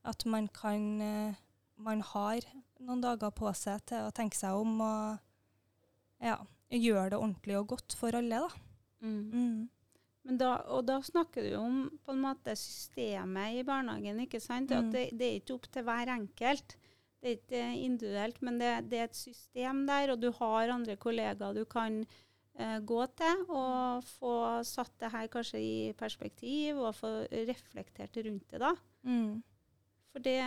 At 0.04 0.26
man 0.26 0.50
kan 0.50 1.02
eh, 1.02 1.40
Man 1.82 2.02
har 2.06 2.46
noen 2.78 3.00
dager 3.02 3.32
på 3.34 3.50
seg 3.58 3.80
til 3.90 4.06
å 4.06 4.12
tenke 4.14 4.38
seg 4.38 4.54
om 4.54 4.76
og 4.86 5.18
ja, 6.22 6.36
gjøre 6.70 7.10
det 7.10 7.18
ordentlig 7.18 7.56
og 7.58 7.72
godt 7.72 7.96
for 7.98 8.14
alle, 8.14 8.38
da. 8.44 8.50
Mm. 9.02 9.24
Mm. 9.34 10.36
Da, 10.38 10.52
og 10.70 10.86
da 10.86 11.00
snakker 11.02 11.48
du 11.48 11.56
om 11.58 11.80
på 12.06 12.14
en 12.14 12.22
måte 12.22 12.54
systemet 12.54 13.58
i 13.58 13.64
barnehagen. 13.66 14.22
ikke 14.22 14.44
sant? 14.44 14.70
Mm. 14.70 14.78
At 14.78 14.94
det, 14.94 15.08
det, 15.18 15.28
er 15.28 15.40
ikke 15.40 15.58
opp 15.58 15.66
til 15.74 15.88
hver 15.88 16.14
enkelt. 16.14 16.78
Det 17.22 17.32
er 17.32 17.40
ikke 17.40 17.64
individuelt, 17.82 18.42
men 18.46 18.62
det, 18.62 18.72
det 18.92 19.00
er 19.00 19.10
et 19.10 19.18
system 19.18 19.82
der, 19.90 20.14
og 20.14 20.22
du 20.22 20.30
har 20.38 20.76
andre 20.76 21.00
kollegaer 21.02 21.58
du 21.58 21.66
kan 21.66 22.04
gå 22.86 23.00
til 23.18 23.46
og 23.50 24.04
få 24.20 24.32
satt 24.68 24.92
det 25.00 25.12
her 25.12 25.28
kanskje 25.32 25.60
i 25.64 25.94
perspektiv 25.98 26.78
og 26.84 26.94
få 26.96 27.12
reflektert 27.48 28.18
rundt 28.26 28.50
det. 28.52 28.60
da. 28.60 28.74
Mm. 29.08 29.42
For 30.12 30.20
det 30.20 30.42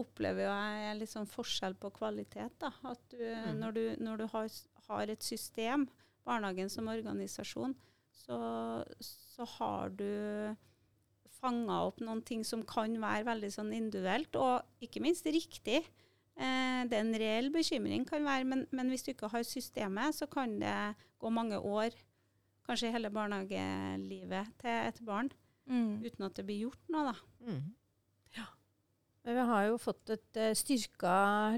opplever 0.00 0.46
jeg 0.46 0.88
er 0.88 0.94
litt 0.98 1.10
sånn 1.12 1.28
forskjell 1.28 1.74
på 1.78 1.90
kvalitet. 1.92 2.56
da. 2.58 2.72
At 2.84 3.02
du, 3.10 3.18
Mm. 3.20 3.58
når 3.60 3.72
du, 3.74 3.96
når 4.00 4.16
du 4.18 4.26
har, 4.32 4.48
har 4.88 5.10
et 5.10 5.22
system, 5.22 5.88
barnehagen 6.24 6.68
som 6.70 6.88
organisasjon, 6.88 7.74
så, 8.12 8.84
så 9.00 9.44
har 9.58 9.90
du 9.90 10.56
fanga 11.40 11.86
opp 11.86 12.00
noen 12.00 12.22
ting 12.22 12.42
som 12.44 12.62
kan 12.62 12.92
være 13.00 13.24
veldig 13.24 13.50
sånn 13.52 13.72
individuelt, 13.72 14.34
og 14.36 14.62
ikke 14.84 15.00
minst 15.00 15.24
riktig. 15.26 15.84
Eh, 16.40 16.82
det 16.88 16.96
er 16.96 17.04
en 17.04 17.18
reell 17.20 17.50
bekymring, 17.52 18.06
kan 18.08 18.24
være, 18.24 18.46
men, 18.48 18.64
men 18.72 18.88
hvis 18.88 19.04
du 19.04 19.12
ikke 19.12 19.28
har 19.32 19.44
systemet, 19.44 20.16
så 20.16 20.28
kan 20.30 20.56
det 20.62 20.76
gå 21.20 21.30
mange 21.32 21.58
år, 21.60 21.92
kanskje 22.66 22.92
hele 22.94 23.10
barnehagelivet 23.12 24.56
til 24.62 24.76
et 24.88 25.04
barn, 25.04 25.30
Mm. 25.70 26.00
uten 26.02 26.24
at 26.26 26.34
det 26.34 26.42
blir 26.48 26.64
gjort 26.64 26.88
noe. 26.90 27.12
da. 27.12 27.46
Mm. 27.46 27.68
Men 29.22 29.36
vi 29.36 29.42
har 29.50 29.66
jo 29.68 29.74
fått 29.76 30.10
et 30.14 30.38
uh, 30.40 30.54
styrka 30.56 31.10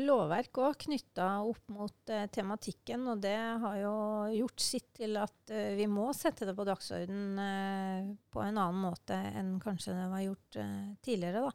lovverk 0.03 0.59
òg 0.59 0.81
knytta 0.83 1.29
opp 1.47 1.69
mot 1.71 2.11
eh, 2.11 2.25
tematikken, 2.35 3.05
og 3.13 3.21
det 3.23 3.37
har 3.39 3.77
jo 3.79 3.93
gjort 4.35 4.65
sitt 4.65 4.89
til 4.99 5.15
at 5.17 5.53
eh, 5.55 5.77
vi 5.79 5.87
må 5.87 6.09
sette 6.13 6.49
det 6.49 6.57
på 6.59 6.67
dagsorden 6.67 7.39
eh, 7.39 8.09
på 8.35 8.43
en 8.43 8.59
annen 8.59 8.83
måte 8.83 9.15
enn 9.15 9.55
kanskje 9.63 9.95
det 9.95 10.09
var 10.11 10.25
gjort 10.27 10.59
eh, 10.59 10.91
tidligere. 11.07 11.45
Da. 11.47 11.55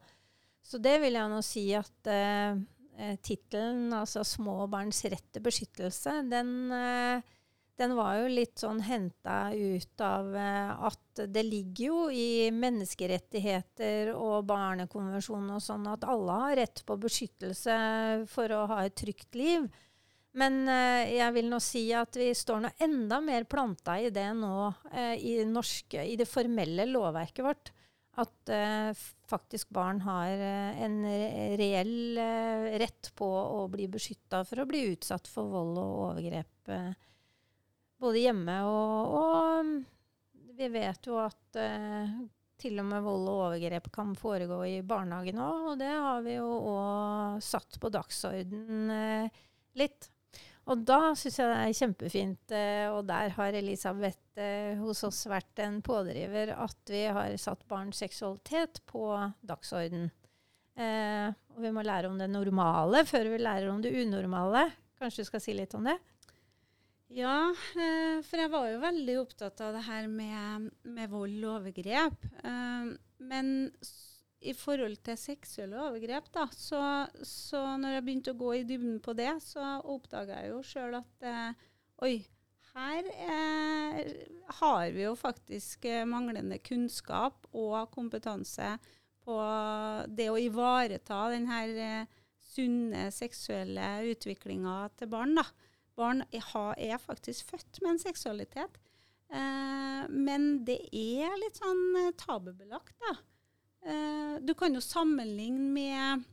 Så 0.63 0.80
det 0.80 0.96
vil 1.04 1.20
jeg 1.20 1.34
nå 1.36 1.42
si 1.44 1.66
at 1.76 2.10
uh, 2.12 2.56
tittelen, 3.22 3.92
altså 3.94 4.24
'Små 4.26 4.68
barns 4.72 5.04
rett 5.06 5.28
til 5.34 5.44
beskyttelse', 5.46 6.22
den 6.30 6.54
eh, 6.72 7.26
den 7.78 7.94
var 7.94 8.16
jo 8.18 8.30
litt 8.32 8.58
sånn 8.58 8.80
henta 8.88 9.52
ut 9.54 10.02
av 10.02 10.32
eh, 10.34 10.70
at 10.90 11.22
det 11.30 11.44
ligger 11.46 11.92
jo 11.92 12.00
i 12.10 12.50
menneskerettigheter 12.54 14.16
og 14.16 14.48
barnekonvensjonen 14.50 15.54
og 15.54 15.62
sånn 15.62 15.86
at 15.92 16.08
alle 16.10 16.38
har 16.42 16.58
rett 16.64 16.82
på 16.88 16.98
beskyttelse 17.04 17.76
for 18.32 18.54
å 18.54 18.64
ha 18.74 18.82
et 18.86 18.98
trygt 18.98 19.38
liv. 19.38 19.68
Men 20.38 20.64
eh, 20.70 21.18
jeg 21.20 21.36
vil 21.38 21.52
nå 21.52 21.62
si 21.62 21.86
at 21.94 22.18
vi 22.18 22.32
står 22.38 22.66
nå 22.66 22.74
enda 22.82 23.22
mer 23.22 23.46
planta 23.50 24.00
i 24.02 24.10
det 24.14 24.30
nå 24.38 24.56
eh, 24.92 25.14
i, 25.22 25.38
norske, 25.46 26.02
i 26.02 26.18
det 26.18 26.30
formelle 26.30 26.90
lovverket 26.90 27.46
vårt. 27.46 27.74
At 28.18 28.50
eh, 28.50 28.92
faktisk 29.30 29.70
barn 29.76 30.00
har 30.02 30.32
eh, 30.42 30.80
en 30.88 30.96
reell 31.60 32.18
eh, 32.18 32.78
rett 32.82 33.12
på 33.18 33.28
å 33.30 33.68
bli 33.70 33.86
beskytta 33.94 34.42
for 34.48 34.64
å 34.64 34.70
bli 34.70 34.88
utsatt 34.96 35.30
for 35.30 35.52
vold 35.52 35.78
og 35.78 36.00
overgrep. 36.08 36.72
eh, 36.74 36.96
både 38.02 38.24
hjemme 38.24 38.58
og, 38.70 39.14
og 39.22 40.58
vi 40.58 40.68
vet 40.74 41.08
jo 41.10 41.20
at 41.22 41.60
eh, 41.62 42.18
til 42.58 42.82
og 42.82 42.88
med 42.90 43.06
vold 43.06 43.30
og 43.30 43.42
overgrep 43.52 43.92
kan 43.94 44.16
foregå 44.18 44.64
i 44.66 44.82
barnehagen 44.82 45.38
òg, 45.42 45.66
og 45.74 45.80
det 45.82 45.92
har 45.94 46.24
vi 46.26 46.40
jo 46.40 46.48
òg 46.74 47.44
satt 47.46 47.78
på 47.82 47.92
dagsorden 47.94 48.94
eh, 48.94 49.42
litt. 49.78 50.10
Og 50.68 50.82
da 50.84 51.14
syns 51.16 51.38
jeg 51.40 51.48
det 51.48 51.60
er 51.64 51.76
kjempefint, 51.78 52.52
eh, 52.56 52.88
og 52.92 53.06
der 53.08 53.30
har 53.38 53.56
Elisabeth 53.56 54.20
eh, 54.44 54.74
hos 54.82 55.00
oss 55.08 55.22
vært 55.32 55.62
en 55.64 55.78
pådriver, 55.86 56.52
at 56.60 56.92
vi 56.92 57.06
har 57.08 57.38
satt 57.40 57.64
barns 57.72 58.02
seksualitet 58.04 58.82
på 58.90 59.06
dagsorden. 59.48 60.10
Eh, 60.78 61.30
og 61.56 61.64
vi 61.64 61.72
må 61.74 61.86
lære 61.88 62.12
om 62.12 62.20
det 62.20 62.28
normale 62.30 63.06
før 63.08 63.32
vi 63.32 63.40
lærer 63.40 63.72
om 63.72 63.80
det 63.82 63.96
unormale. 64.04 64.66
Kanskje 65.00 65.24
du 65.24 65.30
skal 65.32 65.42
si 65.46 65.56
litt 65.56 65.74
om 65.78 65.88
det? 65.88 65.96
Ja, 67.16 67.38
eh, 67.80 68.20
for 68.28 68.44
jeg 68.44 68.52
var 68.52 68.68
jo 68.68 68.82
veldig 68.84 69.16
opptatt 69.22 69.64
av 69.64 69.78
det 69.78 69.86
her 69.88 70.10
med, 70.12 70.68
med 70.84 71.10
vold 71.16 71.40
og 71.48 71.62
overgrep. 71.62 72.28
Men 73.24 73.54
s- 73.82 74.17
i 74.41 74.54
forhold 74.54 75.00
til 75.06 75.17
seksuelle 75.17 75.80
overgrep, 75.88 76.30
da, 76.36 76.45
så, 76.54 76.82
så 77.26 77.62
når 77.82 77.97
jeg 77.97 78.06
begynte 78.06 78.34
å 78.36 78.39
gå 78.39 78.54
i 78.60 78.65
dybden 78.69 79.00
på 79.04 79.15
det, 79.17 79.32
så 79.43 79.78
oppdaga 79.82 80.43
jeg 80.43 80.52
jo 80.52 80.60
sjøl 80.65 81.00
at 81.00 81.26
eh, 81.26 81.65
oi, 82.06 82.13
her 82.78 83.10
er, 83.15 84.12
har 84.60 84.91
vi 84.93 85.08
jo 85.08 85.15
faktisk 85.17 85.88
eh, 85.89 86.06
manglende 86.06 86.60
kunnskap 86.62 87.47
og 87.58 87.89
kompetanse 87.95 88.76
på 89.26 89.38
det 90.13 90.30
å 90.32 90.38
ivareta 90.39 91.23
den 91.34 91.47
her 91.50 91.73
eh, 91.82 92.19
sunne 92.58 93.08
seksuelle 93.13 93.88
utviklinga 94.12 94.78
til 94.97 95.10
barn. 95.12 95.36
da. 95.38 95.45
Barn 95.97 96.21
er, 96.30 96.97
faktisk 97.02 97.50
født 97.52 97.82
med 97.82 97.95
en 97.95 98.04
seksualitet. 98.06 98.78
Eh, 99.34 100.04
men 100.13 100.63
det 100.67 100.80
er 100.93 101.34
litt 101.41 101.58
sånn 101.60 101.84
eh, 102.04 102.13
tabubelagt, 102.21 102.93
da. 103.02 103.17
Eh, 103.88 104.39
du 104.43 104.54
kan 104.58 104.76
jo 104.76 104.84
sammenligne 104.84 105.71
med 105.73 106.26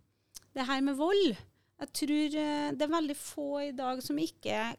det 0.54 0.66
her 0.66 0.82
med 0.82 0.98
vold. 0.98 1.36
Jeg 1.80 1.92
tror 2.00 2.38
eh, 2.40 2.70
det 2.74 2.86
er 2.86 2.94
veldig 2.96 3.16
få 3.18 3.48
i 3.68 3.74
dag 3.76 4.02
som 4.02 4.18
ikke 4.18 4.72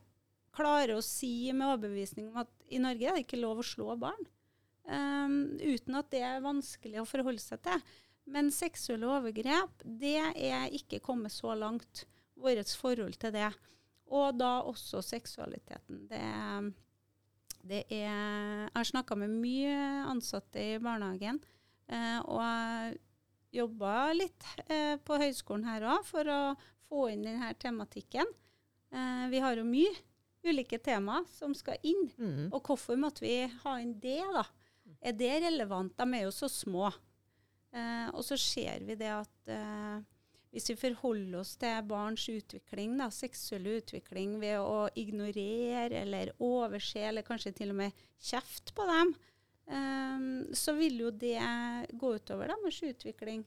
klarer 0.56 0.96
å 0.96 1.04
si 1.04 1.52
med 1.52 1.68
overbevisning 1.68 2.30
om 2.32 2.42
at 2.44 2.52
i 2.72 2.80
Norge 2.82 3.08
er 3.08 3.18
det 3.18 3.26
ikke 3.26 3.42
lov 3.42 3.62
å 3.62 3.68
slå 3.68 3.96
barn. 4.00 4.28
Um, 4.86 5.58
uten 5.58 5.98
at 5.98 6.12
det 6.14 6.22
er 6.24 6.44
vanskelig 6.44 7.00
å 7.02 7.08
forholde 7.10 7.42
seg 7.42 7.62
til. 7.66 7.82
Men 8.30 8.52
seksuelle 8.54 9.10
overgrep, 9.10 9.84
det 9.84 10.18
er 10.18 10.74
ikke 10.74 11.02
kommet 11.04 11.34
så 11.34 11.54
langt. 11.58 12.06
Vårt 12.36 12.72
forhold 12.76 13.16
til 13.22 13.32
det. 13.32 13.50
Og 14.12 14.36
da 14.38 14.60
også 14.68 15.00
seksualiteten. 15.06 16.02
Det, 16.10 16.24
det 17.64 17.84
er 17.88 18.66
Jeg 18.66 18.74
har 18.76 18.90
snakka 18.90 19.16
med 19.16 19.32
mye 19.32 19.78
ansatte 20.12 20.60
i 20.60 20.80
barnehagen, 20.84 21.40
eh, 21.40 21.55
og 21.86 22.40
jeg 22.42 22.96
jobba 23.56 23.94
litt 24.16 24.48
eh, 24.68 24.96
på 25.06 25.20
høyskolen 25.22 25.68
her 25.68 25.86
òg 25.96 26.06
for 26.08 26.32
å 26.32 26.42
få 26.90 27.08
inn 27.14 27.26
denne 27.26 27.52
tematikken. 27.60 28.30
Eh, 28.92 29.26
vi 29.32 29.42
har 29.44 29.58
jo 29.60 29.68
mye 29.68 29.94
ulike 30.46 30.80
temaer 30.84 31.26
som 31.32 31.56
skal 31.58 31.82
inn. 31.86 32.08
Mm. 32.18 32.50
Og 32.54 32.62
hvorfor 32.66 33.00
måtte 33.00 33.26
vi 33.26 33.38
ha 33.64 33.78
inn 33.82 33.96
det, 34.02 34.22
da? 34.36 34.46
Er 35.06 35.16
det 35.18 35.34
relevant? 35.48 35.96
De 35.98 36.06
er 36.18 36.28
jo 36.28 36.34
så 36.36 36.50
små. 36.52 36.92
Eh, 37.76 38.10
og 38.14 38.24
så 38.26 38.38
ser 38.40 38.86
vi 38.88 38.98
det 39.00 39.12
at 39.12 39.52
eh, 39.52 40.04
hvis 40.56 40.70
vi 40.72 40.78
forholder 40.80 41.42
oss 41.42 41.56
til 41.60 41.88
barns 41.90 42.28
utvikling, 42.32 42.96
da, 43.02 43.10
seksuelle 43.12 43.80
utvikling, 43.82 44.38
ved 44.40 44.62
å 44.62 44.86
ignorere 44.96 46.04
eller 46.06 46.32
overse, 46.40 47.02
eller 47.10 47.26
kanskje 47.28 47.56
til 47.58 47.74
og 47.74 47.82
med 47.82 48.06
kjefte 48.24 48.76
på 48.78 48.86
dem, 48.88 49.16
eh, 49.70 50.30
så 50.54 50.76
vil 50.78 51.02
jo 51.06 51.12
det 51.12 51.40
gå 51.94 52.16
utover 52.20 52.54
deres 52.54 52.82
utvikling 52.86 53.44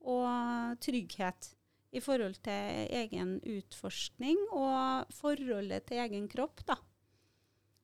og 0.00 0.78
trygghet 0.80 1.52
i 1.90 2.00
forhold 2.02 2.38
til 2.44 2.86
egen 3.00 3.36
utforskning 3.42 4.38
og 4.54 5.10
forholdet 5.14 5.88
til 5.88 6.02
egen 6.04 6.28
kropp. 6.30 6.62
da. 6.66 6.78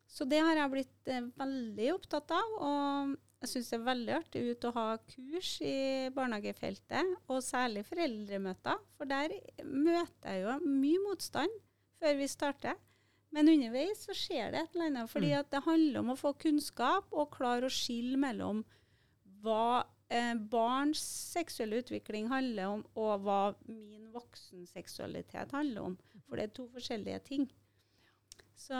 Så 0.06 0.24
det 0.28 0.38
har 0.44 0.56
jeg 0.56 0.72
blitt 0.72 1.10
eh, 1.10 1.30
veldig 1.36 1.88
opptatt 1.96 2.34
av. 2.36 2.52
Og 2.62 3.14
jeg 3.42 3.50
syns 3.52 3.70
det 3.72 3.78
er 3.78 3.88
veldig 3.90 4.14
artig 4.16 4.42
ut 4.46 4.66
å 4.68 4.74
ha 4.76 4.86
kurs 5.10 5.50
i 5.60 5.76
barnehagefeltet, 6.14 7.14
og 7.28 7.44
særlig 7.44 7.84
foreldremøter. 7.88 8.80
For 8.96 9.10
der 9.10 9.34
møter 9.66 10.32
jeg 10.32 10.46
jo 10.46 10.56
mye 10.64 11.02
motstand 11.04 11.62
før 12.00 12.18
vi 12.20 12.30
starter. 12.30 12.78
Men 13.36 13.50
underveis 13.52 14.06
så 14.06 14.14
skjer 14.16 14.54
det 14.54 14.62
et 14.64 14.74
eller 14.78 14.86
annet. 14.90 15.10
fordi 15.12 15.30
Mm. 15.34 15.38
at 15.42 15.50
det 15.52 15.62
handler 15.66 15.98
om 16.00 16.10
å 16.14 16.16
få 16.16 16.32
kunnskap 16.40 17.12
og 17.12 17.30
klare 17.36 17.68
å 17.68 17.72
skille 17.72 18.16
mellom 18.16 18.64
hva 19.44 19.84
eh, 20.08 20.34
barns 20.34 21.02
seksuelle 21.34 21.82
utvikling 21.82 22.28
handler 22.30 22.66
om, 22.78 22.84
og 22.96 23.20
hva 23.26 23.40
min 23.68 24.08
voksenseksualitet 24.14 25.52
handler 25.52 25.82
om. 25.90 25.96
For 26.28 26.36
det 26.38 26.44
er 26.48 26.54
to 26.56 26.66
forskjellige 26.72 27.20
ting. 27.26 27.46
Så, 28.56 28.72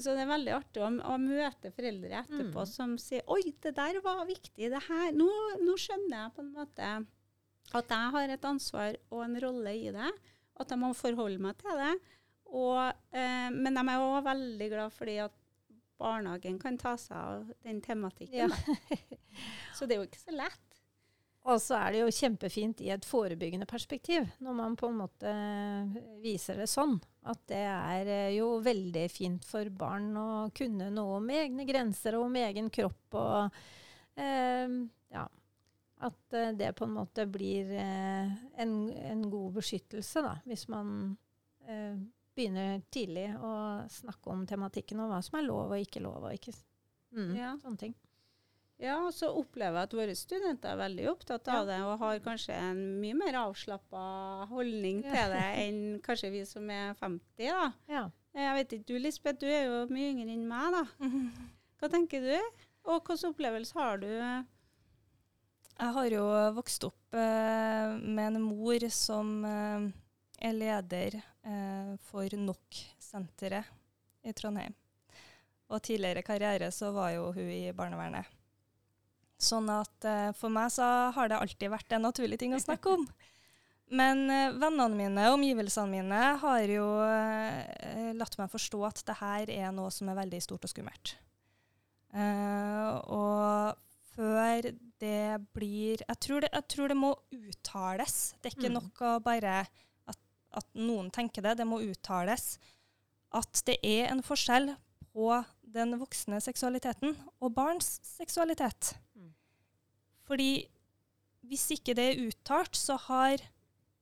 så 0.00 0.14
det 0.16 0.22
er 0.24 0.30
veldig 0.30 0.54
artig 0.56 0.80
å, 0.82 0.88
å 1.12 1.18
møte 1.20 1.70
foreldre 1.76 2.22
etterpå 2.22 2.62
Mm. 2.64 2.70
som 2.70 2.94
sier 2.98 3.22
Oi, 3.28 3.42
det 3.60 3.74
der 3.76 3.98
var 4.00 4.24
viktig. 4.26 4.70
det 4.72 4.82
her, 4.88 5.12
Nå, 5.12 5.28
nå 5.60 5.74
skjønner 5.76 6.16
jeg 6.24 6.34
på 6.34 6.40
en 6.46 6.52
måte 6.54 6.88
at 7.76 7.90
jeg 7.92 8.10
har 8.14 8.28
et 8.32 8.44
ansvar 8.48 8.96
og 9.12 9.24
en 9.26 9.36
rolle 9.44 9.74
i 9.76 9.90
det. 9.92 10.10
At 10.58 10.70
jeg 10.72 10.78
må 10.80 10.94
forholde 10.96 11.38
meg 11.38 11.58
til 11.60 11.76
det. 11.76 11.92
Og, 12.48 12.80
eh, 13.12 13.50
men 13.52 13.76
de 13.76 13.84
er 13.84 14.04
òg 14.06 14.22
veldig 14.26 14.70
glad 14.72 14.94
fordi 14.94 15.18
at 15.26 15.34
barnehagen 15.98 16.58
kan 16.62 16.78
ta 16.78 16.94
seg 17.00 17.18
av 17.18 17.52
den 17.66 17.82
tematikken. 17.84 18.48
Ja. 18.48 18.98
Så 19.76 19.86
det 19.86 19.96
er 19.96 20.02
jo 20.02 20.08
ikke 20.08 20.22
så 20.22 20.34
lett. 20.36 20.64
Og 21.48 21.60
så 21.62 21.78
er 21.78 21.94
det 21.94 22.00
jo 22.02 22.12
kjempefint 22.12 22.80
i 22.84 22.90
et 22.92 23.06
forebyggende 23.08 23.66
perspektiv, 23.68 24.26
når 24.44 24.56
man 24.58 24.74
på 24.76 24.90
en 24.90 24.98
måte 24.98 25.30
viser 26.20 26.60
det 26.60 26.66
sånn. 26.68 26.98
At 27.28 27.40
det 27.48 27.62
er 27.62 28.10
eh, 28.12 28.34
jo 28.36 28.58
veldig 28.64 29.06
fint 29.12 29.46
for 29.48 29.70
barn 29.72 30.10
å 30.18 30.28
kunne 30.56 30.90
noe 30.92 31.22
om 31.22 31.30
egne 31.32 31.64
grenser 31.68 32.18
og 32.18 32.26
om 32.26 32.36
egen 32.40 32.68
kropp 32.74 33.16
og 33.20 33.58
eh, 34.18 34.76
ja. 35.14 35.24
At 36.04 36.36
eh, 36.36 36.52
det 36.58 36.74
på 36.78 36.86
en 36.86 36.94
måte 36.98 37.24
blir 37.30 37.72
eh, 37.74 38.36
en, 38.60 38.74
en 38.92 39.24
god 39.30 39.56
beskyttelse, 39.58 40.22
da, 40.24 40.36
hvis 40.46 40.68
man 40.70 41.16
eh, 41.66 41.96
begynner 42.38 42.80
tidlig 42.94 43.26
å 43.42 43.52
snakke 43.90 44.30
om 44.32 44.44
tematikken 44.48 45.00
og 45.02 45.10
hva 45.12 45.18
som 45.26 45.38
er 45.40 45.48
lov 45.48 45.72
og 45.74 45.80
ikke 45.82 46.02
lov. 46.04 46.22
og 46.28 46.36
ikke, 46.38 46.54
mm, 47.16 47.32
Ja. 47.36 47.56
Sånne 47.62 47.78
ting. 47.82 47.94
Ja, 48.78 48.94
og 49.02 49.10
så 49.12 49.26
opplever 49.34 49.74
jeg 49.80 49.88
at 49.88 49.94
våre 49.98 50.14
studenter 50.14 50.70
er 50.70 50.78
veldig 50.78 51.06
opptatt 51.10 51.48
av 51.50 51.64
det, 51.66 51.80
og 51.82 51.96
har 51.98 52.20
kanskje 52.22 52.54
en 52.54 52.82
mye 53.02 53.16
mer 53.18 53.34
avslappa 53.40 54.02
holdning 54.52 55.00
Ja. 55.02 55.10
til 55.16 55.32
det 55.34 55.46
enn 55.64 55.80
kanskje 56.00 56.30
vi 56.30 56.44
som 56.46 56.70
er 56.70 56.94
50. 56.94 57.50
da. 57.50 57.72
Ja. 57.88 58.04
Jeg 58.38 58.54
vet 58.54 58.72
ikke, 58.76 58.86
du 58.86 58.98
Lisbeth, 59.02 59.40
du 59.40 59.46
er 59.50 59.64
jo 59.66 59.80
mye 59.90 60.12
yngre 60.14 60.30
enn 60.30 60.46
meg, 60.46 60.70
da. 60.76 60.84
Hva 61.80 61.90
tenker 61.90 62.20
du? 62.22 62.38
Og 62.86 63.02
hvilken 63.02 63.32
opplevelse 63.34 63.74
har 63.74 63.98
du? 63.98 64.06
Jeg 65.78 65.92
har 65.94 66.08
jo 66.10 66.22
vokst 66.54 66.84
opp 66.88 67.14
eh, 67.14 67.96
med 67.98 68.34
en 68.36 68.42
mor 68.42 68.86
som 68.94 69.44
eh, 69.44 69.88
er 70.38 70.54
leder 70.56 71.16
eh, 71.18 71.94
for 72.10 72.28
NOK-senteret 72.38 73.64
i 74.28 74.32
Trondheim. 74.36 74.74
Og 75.68 75.82
tidligere 75.84 76.22
karriere 76.24 76.70
så 76.72 76.90
var 76.94 77.12
jo 77.16 77.30
hun 77.36 77.50
i 77.52 77.72
barnevernet. 77.76 78.24
Sånn 79.38 79.68
at 79.70 80.04
eh, 80.08 80.30
for 80.38 80.50
meg 80.50 80.70
så 80.74 80.86
har 81.14 81.28
det 81.30 81.38
alltid 81.38 81.70
vært 81.70 81.92
en 81.94 82.06
naturlig 82.08 82.38
ting 82.40 82.54
å 82.56 82.62
snakke 82.62 82.96
om. 82.96 83.04
Men 83.98 84.24
eh, 84.30 84.50
vennene 84.58 84.96
mine, 84.98 85.28
og 85.30 85.38
omgivelsene 85.38 85.92
mine, 85.92 86.22
har 86.42 86.64
jo 86.72 86.86
eh, 87.06 88.10
latt 88.18 88.34
meg 88.40 88.50
forstå 88.52 88.80
at 88.88 89.04
det 89.08 89.18
her 89.20 89.52
er 89.54 89.70
noe 89.76 89.92
som 89.94 90.10
er 90.12 90.18
veldig 90.18 90.40
stort 90.44 90.66
og 90.66 90.72
skummelt. 90.72 91.14
Eh, 92.16 92.90
og 93.12 93.76
før 94.16 94.70
det 94.98 95.38
blir 95.54 96.00
jeg 96.02 96.18
tror 96.24 96.42
det, 96.42 96.50
jeg 96.56 96.66
tror 96.74 96.90
det 96.90 96.98
må 96.98 97.12
uttales. 97.36 98.16
Det 98.42 98.50
er 98.50 98.56
ikke 98.56 98.72
Mm. 98.72 98.78
nok 98.80 99.02
å 99.06 99.12
bare 99.22 99.60
at, 100.56 100.66
noen 100.78 101.10
tenker 101.14 101.44
det, 101.44 101.58
det 101.60 101.66
må 101.68 101.80
uttales. 101.84 102.56
At 103.34 103.62
det 103.68 103.78
er 103.84 104.08
en 104.08 104.24
forskjell 104.24 104.72
på 105.12 105.30
den 105.68 105.96
voksne 106.00 106.40
seksualiteten 106.40 107.16
og 107.42 107.52
barns 107.56 107.98
seksualitet. 108.16 108.94
Mm. 109.18 109.32
Fordi 110.28 110.52
hvis 111.48 111.68
ikke 111.76 111.96
det 111.96 112.06
er 112.10 112.26
uttalt, 112.28 112.76
så 112.76 112.96
har 113.08 113.40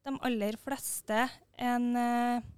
de 0.06 0.14
aller 0.26 0.58
fleste 0.62 1.26
en 1.58 1.96
eh, 1.96 2.52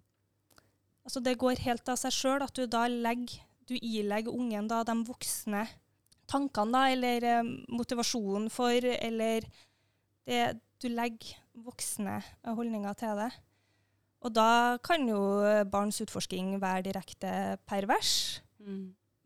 Altså 1.08 1.22
det 1.24 1.38
går 1.40 1.62
helt 1.64 1.88
av 1.88 1.96
seg 1.96 2.12
sjøl 2.12 2.42
at 2.44 2.52
du 2.52 2.66
da 2.68 2.82
legger 2.84 3.38
Du 3.64 3.72
ilegger 3.80 4.34
ungen 4.34 4.66
da 4.68 4.82
de 4.84 4.96
voksne 5.08 5.62
tankene, 6.28 6.72
da, 6.74 6.82
eller 6.92 7.24
eh, 7.24 7.50
motivasjonen 7.72 8.50
for, 8.52 8.84
eller 8.84 9.46
det, 10.28 10.58
Du 10.76 10.90
legger 10.92 11.38
voksne 11.64 12.20
holdninger 12.44 12.92
til 13.00 13.16
det. 13.22 13.30
Og 14.26 14.34
da 14.34 14.78
kan 14.82 15.04
jo 15.06 15.20
barns 15.70 16.00
utforsking 16.02 16.56
være 16.62 16.88
direkte 16.88 17.58
pervers, 17.70 18.42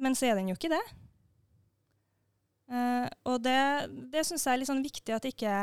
men 0.02 0.14
så 0.18 0.28
er 0.28 0.36
den 0.36 0.50
jo 0.50 0.58
ikke 0.58 0.72
det. 0.74 0.82
Uh, 2.72 3.08
og 3.28 3.42
det, 3.44 3.56
det 4.12 4.24
syns 4.24 4.46
jeg 4.46 4.54
er 4.54 4.60
litt 4.62 4.70
sånn 4.70 4.84
viktig 4.84 5.12
at 5.12 5.26
ikke, 5.28 5.56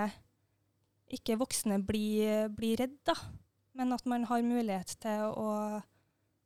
ikke 1.18 1.40
voksne 1.42 1.80
blir, 1.82 2.50
blir 2.54 2.78
redd, 2.84 3.00
da. 3.08 3.16
Men 3.80 3.96
at 3.96 4.06
man 4.10 4.28
har 4.30 4.44
mulighet 4.46 4.94
til 5.02 5.30
å, 5.30 5.50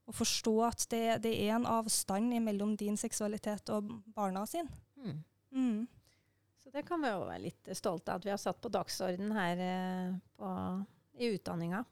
å 0.05 0.15
forstå 0.15 0.53
at 0.67 0.85
det, 0.93 1.05
det 1.25 1.33
er 1.47 1.55
en 1.57 1.67
avstand 1.67 2.35
mellom 2.45 2.75
din 2.79 2.99
seksualitet 2.99 3.71
og 3.73 3.89
barna 4.15 4.45
sin. 4.47 4.69
Mm. 4.99 5.19
Mm. 5.53 5.81
Så 6.63 6.71
det 6.71 6.85
kan 6.87 7.01
vi 7.03 7.11
jo 7.11 7.25
være 7.25 7.43
litt 7.47 7.73
stolte 7.75 8.13
av 8.13 8.21
at 8.21 8.27
vi 8.27 8.31
har 8.31 8.39
satt 8.41 8.61
på 8.63 8.71
dagsorden 8.71 9.33
her 9.35 9.63
eh, 9.65 10.13
på, 10.37 10.51
i 11.19 11.33
utdanninga. 11.35 11.83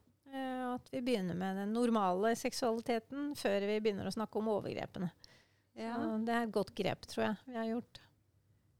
At 0.75 0.87
vi 0.91 1.01
begynner 1.01 1.35
med 1.37 1.57
den 1.57 1.73
normale 1.73 2.35
seksualiteten 2.35 3.35
før 3.35 3.59
vi 3.67 3.79
begynner 3.81 4.07
å 4.09 4.13
snakke 4.15 4.39
om 4.39 4.47
overgrepene. 4.53 5.11
Ja. 5.77 5.95
Så 5.95 6.17
det 6.25 6.33
er 6.35 6.47
et 6.47 6.51
godt 6.55 6.73
grep, 6.75 7.05
tror 7.07 7.25
jeg 7.29 7.37
vi 7.47 7.55
har 7.59 7.69
gjort. 7.69 7.99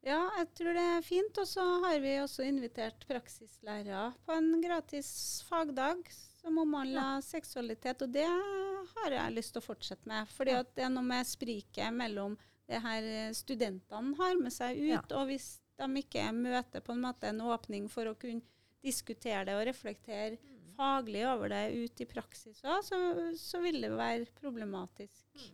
ja, 0.03 0.19
jeg 0.37 0.47
tror 0.57 0.73
det 0.73 0.83
er 0.97 1.01
fint. 1.05 1.37
Og 1.37 1.47
så 1.47 1.63
har 1.85 1.99
vi 2.03 2.15
også 2.19 2.43
invitert 2.47 3.05
praksislærere 3.07 4.13
på 4.25 4.35
en 4.35 4.61
gratis 4.63 5.11
fagdag 5.49 6.03
som 6.41 6.57
omhandler 6.57 7.21
seksualitet. 7.21 8.01
Og 8.01 8.11
det 8.11 8.25
har 8.27 9.11
jeg 9.17 9.35
lyst 9.37 9.53
til 9.53 9.61
å 9.61 9.65
fortsette 9.65 10.05
med. 10.09 10.27
fordi 10.27 10.51
Ja. 10.51 10.63
det 10.63 10.83
er 10.83 10.89
noe 10.89 11.03
med 11.03 11.25
spriket 11.25 11.93
mellom 11.93 12.37
det 12.67 12.81
her 12.81 13.33
studentene 13.33 14.15
har 14.17 14.35
med 14.39 14.51
seg 14.53 14.77
ut, 14.77 14.89
Ja. 15.11 15.17
og 15.17 15.27
hvis 15.27 15.59
de 15.77 15.87
ikke 16.01 16.31
møter 16.33 16.81
på 16.81 16.93
en 16.93 17.01
måte 17.01 17.23
en 17.27 17.39
åpning 17.41 17.89
for 17.89 18.05
å 18.05 18.15
kunne 18.17 18.41
diskutere 18.83 19.45
det 19.45 19.53
og 19.55 19.65
reflektere 19.67 20.37
faglig 20.81 21.21
over 21.29 21.53
det 21.53 21.61
ut 21.77 22.01
i 22.01 22.09
praksis 22.09 22.63
òg, 22.65 22.81
så, 22.85 22.97
så 23.37 23.61
vil 23.61 23.79
det 23.83 23.93
være 23.93 24.27
problematisk. 24.41 25.45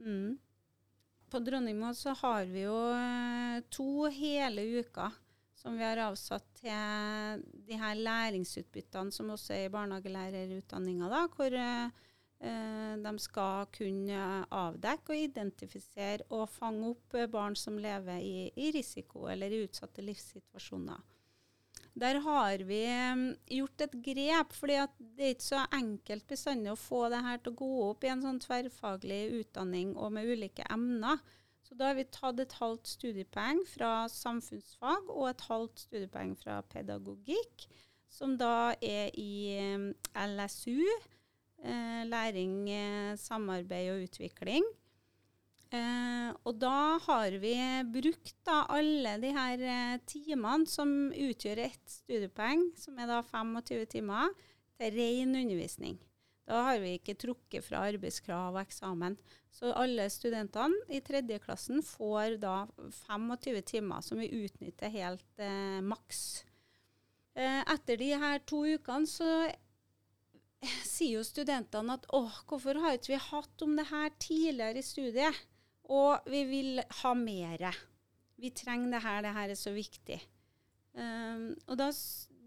Mm. 0.00 0.36
På 1.30 1.40
Dronningmoen 1.46 1.94
så 1.94 2.12
har 2.20 2.48
vi 2.50 2.64
jo 2.66 2.76
eh, 2.92 3.60
to 3.72 4.08
hele 4.12 4.66
uker 4.80 5.18
som 5.60 5.76
vi 5.76 5.84
har 5.84 6.00
avsatt 6.02 6.46
til 6.62 7.42
de 7.68 7.78
her 7.78 7.98
læringsutbyttene 7.98 9.12
som 9.12 9.32
også 9.34 9.54
er 9.54 9.66
i 9.68 9.72
barnehagelærerutdanninga, 9.74 11.10
da, 11.12 11.20
hvor 11.34 11.56
eh, 11.60 12.00
eh, 12.40 12.94
de 13.04 13.12
skal 13.20 13.68
kunne 13.76 14.24
avdekke 14.48 15.12
og 15.14 15.24
identifisere 15.28 16.26
og 16.32 16.48
fange 16.50 16.94
opp 16.94 17.16
eh, 17.18 17.28
barn 17.30 17.58
som 17.60 17.78
lever 17.78 18.24
i, 18.24 18.48
i 18.56 18.70
risiko 18.74 19.28
eller 19.30 19.52
i 19.52 19.62
utsatte 19.66 20.04
livssituasjoner. 20.06 21.04
Der 22.00 22.20
har 22.24 22.62
vi 22.64 22.80
eh, 22.88 23.24
gjort 23.58 23.84
et 23.84 23.96
grep, 24.04 24.54
fordi 24.56 24.78
det 25.18 25.26
er 25.26 25.34
ikke 25.34 25.48
så 25.50 25.64
enkelt 25.76 26.24
bestandig 26.30 26.72
å 26.72 26.78
få 26.80 27.04
det 27.12 27.20
her 27.26 27.42
til 27.42 27.52
å 27.52 27.58
gå 27.60 27.68
opp 27.90 28.06
i 28.06 28.12
en 28.12 28.24
sånn 28.24 28.40
tverrfaglig 28.40 29.20
utdanning 29.42 29.92
og 29.98 30.14
med 30.16 30.30
ulike 30.30 30.64
emner. 30.72 31.20
Så 31.66 31.76
da 31.78 31.90
har 31.90 31.98
vi 32.00 32.06
tatt 32.10 32.40
et 32.42 32.56
halvt 32.58 32.88
studiepoeng 32.96 33.60
fra 33.68 34.08
samfunnsfag 34.10 35.12
og 35.12 35.28
et 35.28 35.44
halvt 35.46 35.84
studiepoeng 35.84 36.32
fra 36.40 36.56
pedagogikk, 36.72 37.68
som 38.10 38.34
da 38.40 38.72
er 38.82 39.12
i 39.20 39.54
eh, 39.54 39.84
LSU, 40.24 40.80
eh, 41.62 42.02
læring, 42.08 42.56
eh, 42.74 43.12
samarbeid 43.20 43.92
og 43.92 44.08
utvikling. 44.08 44.66
Eh, 45.70 46.30
og 46.48 46.56
da 46.58 46.98
har 47.04 47.36
vi 47.38 47.54
brukt 47.94 48.34
da 48.46 48.64
alle 48.74 49.14
de 49.22 49.30
her 49.36 49.60
eh, 49.62 49.98
timene 50.08 50.66
som 50.66 50.90
utgjør 51.14 51.62
ett 51.68 51.92
studiepoeng, 52.00 52.72
som 52.78 52.98
er 52.98 53.10
da 53.10 53.20
25 53.22 53.84
timer, 53.94 54.32
til 54.80 54.96
ren 54.96 55.36
undervisning. 55.38 55.98
Da 56.50 56.64
har 56.66 56.80
vi 56.82 56.96
ikke 56.96 57.14
trukket 57.20 57.62
fra 57.62 57.84
arbeidskrav 57.86 58.56
og 58.56 58.64
eksamen. 58.64 59.14
Så 59.54 59.70
alle 59.76 60.08
studentene 60.10 60.78
i 60.90 60.98
tredje 61.04 61.38
klassen 61.44 61.82
får 61.86 62.40
da 62.42 62.64
25 63.06 63.60
timer 63.70 64.02
som 64.02 64.18
vi 64.18 64.30
utnytter 64.40 64.90
helt 64.90 65.42
eh, 65.42 65.78
maks. 65.84 66.42
Eh, 67.38 67.60
etter 67.62 68.00
de 68.00 68.10
her 68.18 68.42
to 68.42 68.64
ukene 68.66 69.06
så 69.06 69.30
sier 70.82 71.20
jo 71.20 71.22
studentene 71.24 71.94
at 71.94 72.10
åh, 72.16 72.42
hvorfor 72.50 72.82
har 72.82 72.98
ikke 72.98 73.14
vi 73.14 73.22
hatt 73.30 73.64
om 73.64 73.78
det 73.78 73.86
her 73.92 74.10
tidligere 74.18 74.82
i 74.82 74.86
studiet? 74.86 75.46
Og 75.90 76.26
vi 76.30 76.44
vil 76.46 76.82
ha 77.02 77.14
mere. 77.18 77.72
Vi 78.40 78.52
trenger 78.54 78.94
det 78.94 79.02
her, 79.04 79.22
det 79.24 79.32
her 79.36 79.52
er 79.52 79.58
så 79.58 79.72
viktig. 79.74 80.20
Um, 80.94 81.50
og 81.70 81.78
da, 81.78 81.90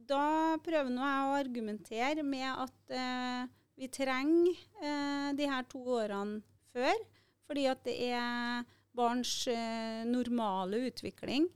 da 0.09 0.27
prøver 0.63 0.91
nå 0.91 1.03
jeg 1.03 1.27
å 1.27 1.35
argumentere 1.37 2.25
med 2.27 2.47
at 2.49 2.95
uh, 2.95 3.51
vi 3.79 3.89
trenger 3.91 4.57
uh, 4.81 5.29
de 5.35 5.49
her 5.49 5.67
to 5.71 5.83
årene 5.99 6.41
før, 6.73 7.03
fordi 7.47 7.67
at 7.69 7.83
det 7.85 7.97
er 8.09 8.65
barns 8.95 9.35
uh, 9.51 10.03
normale 10.07 10.85
utvikling 10.89 11.47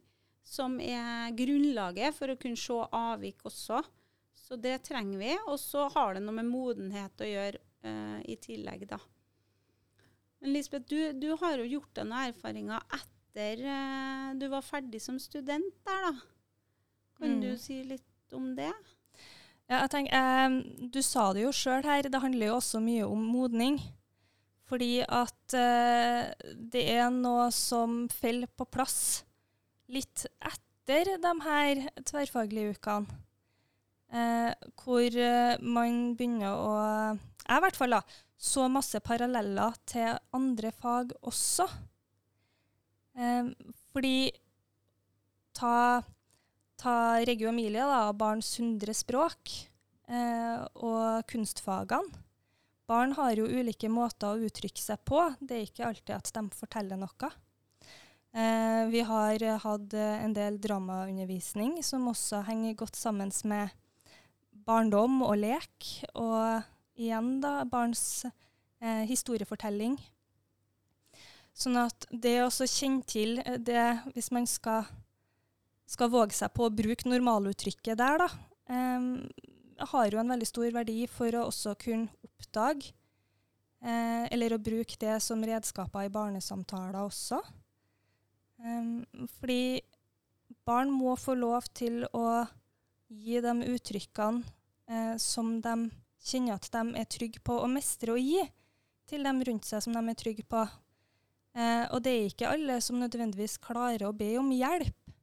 som 0.47 0.77
er 0.79 1.33
grunnlaget 1.35 2.15
for 2.15 2.31
å 2.31 2.39
kunne 2.39 2.59
se 2.59 2.77
avvik 2.95 3.43
også. 3.47 3.81
Så 4.37 4.55
det 4.63 4.77
trenger 4.87 5.19
vi. 5.19 5.33
Og 5.51 5.57
så 5.59 5.89
har 5.91 6.15
det 6.15 6.23
noe 6.23 6.37
med 6.37 6.47
modenhet 6.47 7.19
å 7.19 7.27
gjøre 7.27 7.59
i 8.27 8.35
tillegg, 8.39 8.85
da. 8.87 8.97
Men 10.41 10.53
Lisbeth, 10.53 10.85
du, 10.89 11.13
du 11.17 11.31
har 11.41 11.57
jo 11.57 11.65
gjort 11.77 11.93
deg 11.97 12.05
noen 12.09 12.29
erfaringer 12.31 12.83
etter 12.93 13.63
eh, 13.65 14.33
du 14.37 14.47
var 14.51 14.61
ferdig 14.65 15.01
som 15.01 15.17
student 15.21 15.71
der, 15.87 16.09
da. 16.11 16.13
Kan 17.17 17.37
Mm. 17.37 17.41
du 17.41 17.57
si 17.57 17.79
litt 17.83 18.33
om 18.37 18.51
det? 18.57 18.69
Ja, 19.67 19.79
jeg 19.83 19.89
tenker, 19.89 20.13
eh, 20.13 20.89
du 20.93 20.99
sa 21.01 21.31
det 21.33 21.41
jo 21.47 21.53
sjøl 21.55 21.83
her, 21.83 22.05
det 22.07 22.21
handler 22.21 22.51
jo 22.51 22.57
også 22.59 22.79
mye 22.83 23.07
om 23.09 23.23
modning. 23.33 23.79
Fordi 24.67 24.99
at 25.07 25.53
eh, 25.55 26.29
det 26.53 26.83
er 26.97 27.09
noe 27.09 27.47
som 27.55 28.05
faller 28.11 28.49
på 28.51 28.65
plass 28.69 29.23
litt 29.89 30.25
etter 30.43 31.15
de 31.23 31.31
her 31.45 31.81
tverrfaglige 32.03 32.75
ukene. 32.75 33.07
Eh, 34.11 34.53
hvor 34.83 35.03
eh, 35.19 35.57
man 35.63 36.13
begynner 36.15 36.53
å 36.55 36.75
Jeg 37.47 37.57
i 37.57 37.63
hvert 37.63 37.75
fall 37.79 37.95
da, 37.95 38.01
så 38.37 38.67
masse 38.69 38.99
paralleller 39.01 39.77
til 39.89 40.13
andre 40.37 40.71
fag 40.75 41.15
også. 41.25 41.65
Eh, 43.17 43.49
fordi 43.93 44.29
ta 45.57 46.03
ta 46.77 46.93
Reggio 47.25 47.49
Emilie, 47.49 47.81
da, 47.81 48.13
barns 48.13 48.51
hundre 48.59 48.93
språk 48.93 49.49
eh, 50.05 50.61
og 50.77 51.25
kunstfagene. 51.29 52.23
Barn 52.87 53.15
har 53.17 53.33
jo 53.35 53.49
ulike 53.49 53.89
måter 53.91 54.29
å 54.31 54.45
uttrykke 54.47 54.79
seg 54.79 55.01
på. 55.03 55.19
Det 55.41 55.57
er 55.57 55.65
ikke 55.65 55.87
alltid 55.89 56.13
at 56.15 56.29
de 56.37 56.43
forteller 56.55 57.01
noe. 57.01 57.31
Eh, 58.37 58.83
vi 58.93 59.01
har 59.09 59.43
hatt 59.65 59.97
en 59.97 60.37
del 60.37 60.61
dramaundervisning 60.63 61.81
som 61.83 62.07
også 62.13 62.45
henger 62.47 62.77
godt 62.79 62.95
sammen 62.95 63.33
med 63.49 63.73
barndom 64.67 65.19
og 65.25 65.35
lek, 65.41 65.89
og 66.13 66.63
igjen 66.97 67.37
da 67.43 67.61
barns 67.69 68.25
eh, 68.25 69.03
historiefortelling. 69.09 69.97
Sånn 71.57 71.77
at 71.81 72.05
det 72.11 72.39
å 72.43 72.51
kjenne 72.51 73.05
til 73.09 73.39
det, 73.65 73.85
hvis 74.13 74.29
man 74.35 74.45
skal, 74.49 74.85
skal, 75.89 76.11
våge 76.13 76.37
seg 76.37 76.53
på 76.53 76.67
å 76.67 76.73
bruke 76.73 77.09
normaluttrykket 77.09 77.97
der, 77.97 78.21
da, 78.21 78.29
eh, 78.69 79.09
har 79.93 80.09
jo 80.11 80.21
en 80.21 80.33
veldig 80.33 80.49
stor 80.49 80.69
verdi 80.73 81.05
for 81.09 81.33
å 81.37 81.47
også 81.49 81.75
kunne 81.81 82.09
oppdage, 82.25 82.93
eh, 83.81 84.25
eller 84.33 84.53
å 84.53 84.61
bruke 84.61 84.97
det 85.01 85.19
som 85.25 85.41
redskaper 85.41 86.05
i 86.05 86.13
barnesamtaler 86.13 86.99
også. 87.01 87.41
Um, 88.57 89.05
fordi 89.37 89.83
barn 90.65 90.89
må 90.89 91.13
få 91.19 91.35
lov 91.37 91.67
til 91.77 92.07
å 92.09 92.47
gi 93.07 93.37
de 93.43 93.53
uttrykkene 93.69 94.41
eh, 94.89 95.13
som 95.21 95.59
de 95.61 95.75
kjenner 96.23 96.57
at 96.57 96.69
de 96.73 96.83
er 96.99 97.05
trygge 97.09 97.39
på 97.45 97.59
å 97.61 97.67
mestre 97.71 98.13
og 98.15 98.19
gi 98.21 98.41
til 99.07 99.23
dem 99.23 99.39
rundt 99.47 99.65
seg 99.67 99.83
som 99.85 99.93
de 99.95 100.01
er 100.11 100.17
trygge 100.19 100.43
på. 100.49 100.65
Eh, 101.57 101.85
og 101.93 102.01
det 102.05 102.11
er 102.13 102.27
ikke 102.29 102.49
alle 102.53 102.79
som 102.83 102.99
nødvendigvis 103.01 103.57
klarer 103.63 104.03
å 104.07 104.13
be 104.15 104.33
om 104.39 104.49
hjelp, 104.51 105.13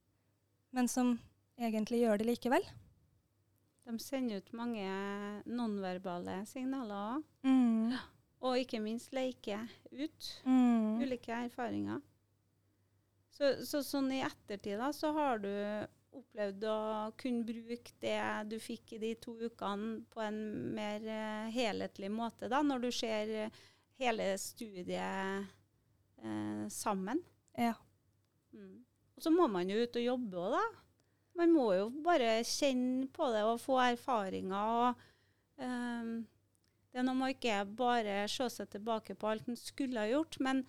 men 0.74 0.88
som 0.90 1.18
egentlig 1.60 2.00
gjør 2.02 2.18
det 2.22 2.26
likevel. 2.32 2.64
De 3.84 3.98
sender 4.00 4.40
ut 4.40 4.52
mange 4.56 4.86
nonverbale 5.44 6.40
signaler 6.48 7.18
òg. 7.18 7.24
Mm. 7.44 7.92
Og 8.44 8.58
ikke 8.60 8.80
minst 8.80 9.12
leke 9.16 9.58
ut 9.92 10.30
Mm. 10.44 11.00
ulike 11.04 11.32
erfaringer. 11.32 12.00
Så, 13.34 13.52
så 13.66 13.82
sånn 13.84 14.10
i 14.14 14.22
ettertid 14.24 14.78
da, 14.78 14.90
så 14.92 15.12
har 15.16 15.38
du 15.42 15.50
opplevd 16.18 16.64
å 16.68 16.78
kunne 17.20 17.44
bruke 17.46 17.94
det 18.02 18.18
du 18.50 18.56
fikk 18.62 18.94
i 18.96 19.00
de 19.02 19.12
to 19.22 19.34
ukene 19.40 20.02
på 20.12 20.22
en 20.24 20.40
mer 20.76 21.04
uh, 21.06 21.50
helhetlig 21.54 22.10
måte, 22.12 22.48
da, 22.50 22.62
når 22.64 22.86
du 22.86 22.90
ser 22.94 23.32
uh, 23.46 23.62
hele 24.00 24.32
studiet 24.42 25.46
eh, 26.18 26.64
sammen. 26.72 27.20
Ja. 27.54 27.76
Mm. 28.50 28.80
Og 29.14 29.22
så 29.22 29.30
må 29.30 29.46
man 29.46 29.70
jo 29.70 29.76
ut 29.78 29.98
og 30.00 30.02
jobbe 30.02 30.40
òg, 30.42 30.56
da. 30.56 30.64
Man 31.38 31.54
må 31.54 31.68
jo 31.76 31.84
bare 32.02 32.40
kjenne 32.46 33.06
på 33.14 33.28
det 33.30 33.44
og 33.46 33.62
få 33.62 33.78
erfaringer. 33.84 34.72
og 34.88 35.62
um, 35.62 36.10
Det 36.90 36.98
er 36.98 37.06
noe 37.06 37.20
med 37.20 37.36
ikke 37.36 37.60
bare 37.78 38.16
se 38.30 38.48
seg 38.50 38.72
tilbake 38.74 39.14
på 39.14 39.30
alt 39.30 39.46
en 39.46 39.58
skulle 39.58 40.02
ha 40.02 40.10
gjort, 40.10 40.40
men 40.42 40.66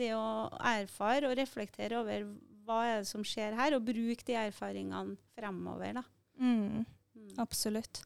det 0.00 0.12
å 0.14 0.48
erfare 0.64 1.28
og 1.28 1.36
reflektere 1.36 2.00
over 2.00 2.24
hva 2.66 2.82
er 2.84 3.00
det 3.00 3.08
som 3.08 3.24
skjer 3.26 3.54
her, 3.56 3.76
og 3.76 3.84
bruke 3.86 4.26
de 4.26 4.36
erfaringene 4.40 5.16
fremover. 5.36 6.00
da. 6.00 6.02
Mm, 6.38 6.84
Mm. 7.16 7.30
absolutt. 7.38 8.02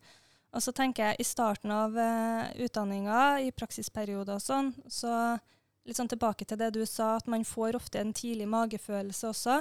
Og 0.55 0.63
så 0.63 0.73
tenker 0.73 1.09
jeg 1.09 1.17
i 1.19 1.25
starten 1.27 1.71
av 1.75 1.97
uh, 1.99 2.51
utdanninga, 2.63 3.41
i 3.43 3.51
praksisperioder 3.51 4.37
og 4.37 4.43
sånn, 4.45 4.71
så 4.87 5.39
litt 5.87 5.97
sånn 5.99 6.11
tilbake 6.11 6.47
til 6.47 6.59
det 6.61 6.73
du 6.75 6.85
sa, 6.87 7.17
at 7.17 7.27
man 7.27 7.43
får 7.43 7.75
ofte 7.75 7.99
en 7.99 8.13
tidlig 8.15 8.47
magefølelse 8.47 9.31
også. 9.33 9.57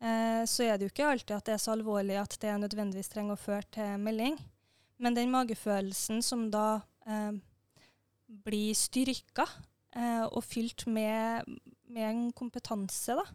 Eh, 0.00 0.44
så 0.46 0.62
er 0.64 0.78
det 0.78 0.86
jo 0.86 0.92
ikke 0.92 1.08
alltid 1.10 1.34
at 1.36 1.48
det 1.48 1.54
er 1.56 1.62
så 1.62 1.72
alvorlig 1.74 2.16
at 2.20 2.36
det 2.40 2.54
nødvendigvis 2.62 3.10
trenger 3.10 3.34
å 3.34 3.40
føre 3.42 3.66
til 3.74 3.96
melding. 3.98 4.38
Men 5.02 5.16
den 5.16 5.32
magefølelsen 5.34 6.22
som 6.22 6.46
da 6.54 6.80
eh, 7.06 7.32
blir 8.46 8.76
styrka 8.78 9.44
eh, 9.96 10.24
og 10.28 10.40
fylt 10.46 10.86
med, 10.86 11.48
med 11.90 12.04
en 12.08 12.22
kompetanse, 12.32 13.18
da, 13.18 13.26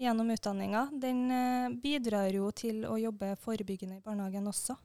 gjennom 0.00 0.30
utdanninga, 0.34 0.88
den 0.92 1.30
eh, 1.30 1.74
bidrar 1.82 2.32
jo 2.34 2.50
til 2.56 2.82
å 2.88 2.96
jobbe 2.98 3.34
forebyggende 3.40 4.00
i 4.00 4.04
barnehagen 4.04 4.50
også. 4.50 4.76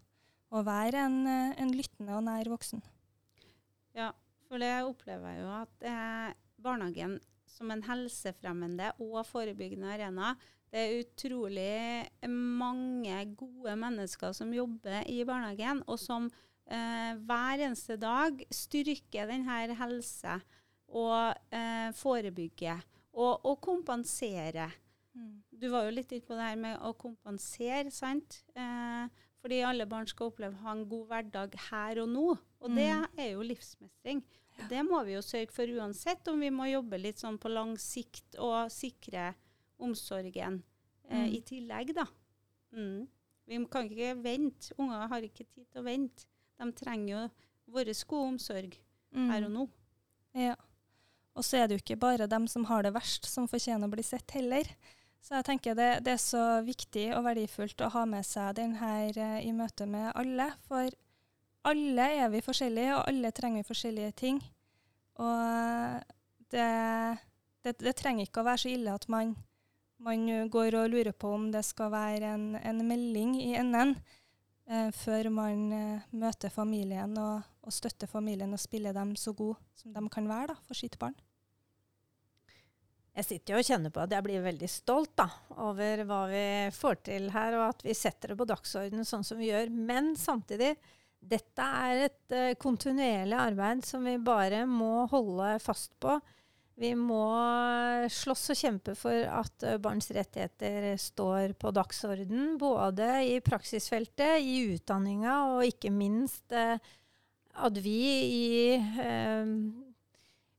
Og 0.54 0.65
være 0.65 1.06
en, 1.06 1.19
eh, 1.30 1.58
en 1.62 1.74
lyttende 1.76 2.17
og 2.17 2.26
nær 2.26 2.50
voksen. 2.52 2.84
Ja, 3.98 4.12
for 4.48 4.62
det 4.62 4.72
opplever 4.86 5.34
jeg 5.34 5.43
jo 5.43 5.52
at 5.60 5.89
eh, 5.89 6.38
barnehagen 6.62 7.19
som 7.50 7.72
en 7.74 7.84
helsefremmende 7.84 8.93
og 9.02 9.24
forebyggende 9.28 9.93
arena, 9.95 10.36
det 10.69 10.84
er 10.84 11.00
utrolig 11.02 12.30
mange 12.30 13.24
gode 13.38 13.74
mennesker 13.82 14.36
som 14.38 14.54
jobber 14.54 15.02
i 15.10 15.24
barnehagen, 15.26 15.82
og 15.89 15.98
som 16.02 16.30
eh, 16.69 17.17
hver 17.17 17.65
eneste 17.65 17.98
dag 18.00 18.43
styrker 18.54 19.32
denne 19.32 19.78
helse 19.80 20.38
og 20.89 21.34
eh, 21.54 21.89
forebygger 21.98 22.86
og, 23.17 23.45
og 23.45 23.58
kompenserer. 23.65 24.78
Du 25.60 25.67
var 25.69 25.86
jo 25.86 25.91
litt 25.91 26.12
inne 26.12 26.25
på 26.25 26.36
det 26.38 26.45
her 26.47 26.55
med 26.55 26.79
å 26.79 26.93
kompensere, 26.95 27.91
sant? 27.91 28.43
Eh, 28.55 29.08
fordi 29.41 29.62
alle 29.63 29.86
barn 29.86 30.08
skal 30.08 30.29
oppleve 30.32 30.55
å 30.55 30.63
ha 30.63 30.71
en 30.71 30.86
god 30.88 31.08
hverdag 31.10 31.55
her 31.69 31.99
og 32.03 32.10
nå. 32.10 32.38
Og 32.62 32.75
det 32.75 32.88
Mm. 32.93 33.08
er 33.17 33.32
jo 33.34 33.41
livsmestring. 33.43 34.23
Og 34.60 34.69
det 34.69 34.84
må 34.86 35.03
vi 35.05 35.13
jo 35.13 35.19
sørge 35.21 35.51
for 35.51 35.65
uansett, 35.67 36.27
om 36.27 36.39
vi 36.39 36.49
må 36.49 36.65
jobbe 36.71 36.99
litt 37.01 37.17
sånn 37.17 37.38
på 37.39 37.49
lang 37.51 37.77
sikt 37.77 38.36
og 38.38 38.69
sikre 38.71 39.34
omsorgen 39.79 40.63
eh, 41.10 41.25
Mm. 41.27 41.34
i 41.36 41.41
tillegg, 41.41 41.93
da. 41.95 42.05
Mm. 42.73 43.08
Vi 43.47 43.65
kan 43.65 43.89
ikke 43.89 44.21
vente. 44.21 44.71
Unger 44.77 45.08
har 45.08 45.21
ikke 45.21 45.45
tid 45.47 45.65
til 45.71 45.82
å 45.82 45.86
vente. 45.86 46.25
De 46.60 46.71
trenger 46.71 47.08
jo 47.10 47.29
vår 47.73 47.86
gode 48.08 48.27
omsorg 48.34 48.77
Mm. 49.15 49.29
her 49.32 49.43
og 49.45 49.51
nå. 49.51 49.69
Ja. 50.36 50.55
Og 51.36 51.43
så 51.43 51.58
er 51.63 51.67
det 51.67 51.79
jo 51.79 51.95
ikke 51.95 51.99
bare 51.99 52.27
dem 52.27 52.45
som 52.47 52.65
har 52.65 52.84
det 52.84 52.93
verst, 52.93 53.25
som 53.25 53.47
fortjener 53.47 53.88
å 53.88 53.91
bli 53.91 54.03
sett 54.03 54.29
heller. 54.32 54.63
Så 55.19 55.36
jeg 55.36 55.45
tenker 55.45 55.75
det, 55.77 55.89
det 56.05 56.15
er 56.15 56.21
så 56.21 56.43
viktig 56.65 57.10
og 57.17 57.25
verdifullt 57.27 57.82
å 57.84 57.91
ha 57.93 58.05
med 58.10 58.25
seg 58.25 58.55
den 58.58 58.77
her 58.79 59.17
eh, 59.19 59.41
i 59.45 59.51
møte 59.55 59.86
med 59.89 60.12
alle. 60.17 60.47
For 60.67 60.89
alle 61.69 62.05
er 62.21 62.32
vi 62.34 62.41
forskjellige, 62.43 62.95
og 62.95 63.03
alle 63.12 63.32
trenger 63.36 63.67
forskjellige 63.67 64.15
ting. 64.23 64.39
Og 65.19 66.15
det, 66.53 66.69
det, 67.65 67.75
det 67.84 67.95
trenger 67.99 68.25
ikke 68.25 68.41
å 68.41 68.47
være 68.47 68.63
så 68.63 68.71
ille 68.71 68.95
at 68.95 69.10
man, 69.12 69.36
man 69.99 70.25
går 70.51 70.79
og 70.79 70.93
lurer 70.95 71.12
på 71.12 71.34
om 71.36 71.49
det 71.53 71.65
skal 71.67 71.91
være 71.93 72.34
en, 72.38 72.47
en 72.55 72.84
melding 72.88 73.36
i 73.43 73.51
enden 73.60 73.97
eh, 74.71 74.89
før 74.95 75.29
man 75.36 75.65
eh, 75.75 76.12
møter 76.15 76.53
familien 76.53 77.17
og, 77.19 77.43
og 77.62 77.75
støtter 77.75 78.10
familien 78.10 78.55
og 78.55 78.63
spiller 78.63 78.95
dem 78.95 79.17
så 79.19 79.36
god 79.36 79.60
som 79.77 79.93
de 79.93 80.08
kan 80.10 80.32
være 80.32 80.53
da, 80.53 80.62
for 80.63 80.79
sitt 80.79 80.95
barn. 81.01 81.17
Jeg 83.17 83.26
sitter 83.26 83.54
jo 83.56 83.60
og 83.60 83.67
kjenner 83.67 83.91
på 83.93 84.02
at 84.04 84.13
jeg 84.13 84.26
blir 84.26 84.43
veldig 84.45 84.69
stolt 84.72 85.12
da, 85.19 85.28
over 85.60 86.04
hva 86.08 86.22
vi 86.30 86.45
får 86.76 87.00
til 87.10 87.30
her, 87.34 87.58
og 87.58 87.65
at 87.72 87.84
vi 87.84 87.95
setter 87.98 88.32
det 88.32 88.39
på 88.39 88.48
dagsordenen 88.48 89.08
sånn 89.08 89.26
som 89.28 89.39
vi 89.41 89.50
gjør. 89.50 89.72
Men 89.74 90.13
samtidig, 90.19 90.76
dette 91.19 91.69
er 91.84 92.06
et 92.06 92.36
uh, 92.36 92.52
kontinuerlig 92.62 93.36
arbeid 93.36 93.84
som 93.88 94.06
vi 94.08 94.15
bare 94.24 94.63
må 94.69 95.08
holde 95.12 95.58
fast 95.63 95.98
på. 96.00 96.15
Vi 96.80 96.93
må 96.95 97.26
slåss 98.13 98.54
og 98.54 98.60
kjempe 98.62 98.95
for 98.95 99.26
at 99.28 99.67
uh, 99.67 99.76
barns 99.84 100.08
rettigheter 100.15 100.93
står 101.02 101.58
på 101.60 101.74
dagsordenen, 101.76 102.56
både 102.62 103.10
i 103.34 103.36
praksisfeltet, 103.43 104.39
i 104.39 104.78
utdanninga 104.78 105.41
og 105.58 105.67
ikke 105.67 105.91
minst 105.91 106.56
uh, 106.56 106.78
at 107.60 107.84
vi 107.84 108.00
i 108.24 108.80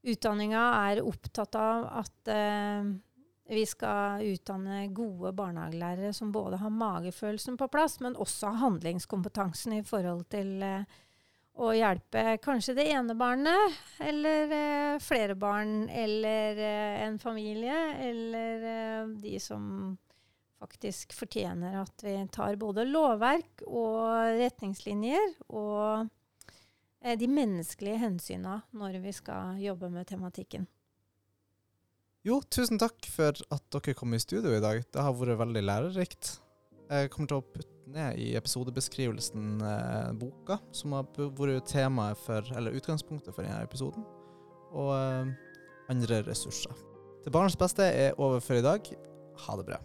utdanninga 0.01 0.61
er 0.89 1.03
opptatt 1.05 1.55
av 1.59 1.85
at 2.01 2.31
eh, 2.31 2.89
vi 3.51 3.65
skal 3.67 4.23
utdanne 4.25 4.85
gode 4.95 5.33
barnehagelærere 5.35 6.13
som 6.15 6.31
både 6.31 6.61
har 6.61 6.73
magefølelsen 6.73 7.57
på 7.59 7.67
plass, 7.71 7.99
men 7.99 8.15
også 8.15 8.51
har 8.51 8.61
handlingskompetansen 8.65 9.77
i 9.77 9.83
forhold 9.85 10.25
til 10.31 10.61
eh, 10.65 10.99
å 11.61 11.73
hjelpe 11.75 12.37
kanskje 12.41 12.77
det 12.79 12.87
ene 12.93 13.15
barnet, 13.19 13.81
eller 13.99 14.55
eh, 14.55 15.01
flere 15.03 15.35
barn, 15.35 15.89
eller 15.89 16.63
en 17.07 17.19
familie, 17.19 17.81
eller 18.07 19.11
de 19.19 19.35
som 19.43 19.67
faktisk 20.61 21.13
fortjener 21.17 21.79
at 21.81 22.03
vi 22.05 22.15
tar 22.31 22.55
både 22.61 22.85
lovverk 22.85 23.63
og 23.65 24.37
retningslinjer 24.37 25.31
og 25.49 26.09
de 27.01 27.27
menneskelige 27.27 27.97
hensyna 27.97 28.59
når 28.77 28.99
vi 29.01 29.13
skal 29.15 29.57
jobbe 29.61 29.89
med 29.89 30.05
tematikken. 30.09 30.67
Jo, 32.21 32.37
tusen 32.53 32.77
takk 32.77 33.07
for 33.09 33.33
at 33.33 33.63
dere 33.73 33.95
kom 33.97 34.13
i 34.13 34.21
studio 34.21 34.53
i 34.53 34.61
dag. 34.61 34.83
Det 34.93 35.01
har 35.01 35.15
vært 35.17 35.39
veldig 35.39 35.63
lærerikt. 35.65 36.35
Jeg 36.91 37.09
kommer 37.09 37.31
til 37.31 37.39
å 37.39 37.45
putte 37.47 37.89
ned 37.91 38.19
i 38.21 38.27
episodebeskrivelsen 38.37 39.63
eh, 39.65 40.11
boka 40.19 40.59
som 40.75 40.93
har 40.93 41.07
vært 41.17 41.71
temaet 41.71 42.19
for, 42.21 42.45
eller 42.53 42.77
utgangspunktet 42.77 43.33
for 43.33 43.47
denne 43.47 43.63
episoden, 43.65 44.05
og 44.69 44.91
eh, 44.99 45.31
andre 45.89 46.21
ressurser. 46.27 46.75
Til 47.23 47.33
barns 47.33 47.57
beste 47.57 47.85
er 47.89 48.19
over 48.21 48.43
for 48.43 48.59
i 48.59 48.65
dag. 48.65 48.85
Ha 49.47 49.57
det 49.57 49.65
bra. 49.71 49.81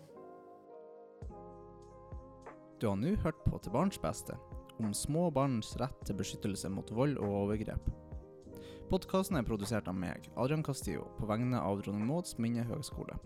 Du 2.77 2.91
har 2.91 3.01
nå 3.01 3.15
hørt 3.23 3.41
på 3.47 3.57
Til 3.65 3.73
barns 3.73 3.97
beste, 4.03 4.37
om 4.85 4.95
små 4.95 5.31
barns 5.31 5.73
rett 5.81 6.03
til 6.07 6.19
beskyttelse 6.19 6.69
mot 6.73 6.91
vold 6.93 7.17
og 7.23 7.39
overgrep. 7.45 7.89
Podkasten 8.91 9.39
er 9.39 9.47
produsert 9.47 9.89
av 9.91 9.97
meg, 9.99 10.29
Adrian 10.39 10.63
Castillo, 10.67 11.09
på 11.19 11.27
vegne 11.27 11.59
av 11.59 11.81
Dronning 11.83 12.07
Mauds 12.07 12.37
minnehøgskole. 12.39 13.17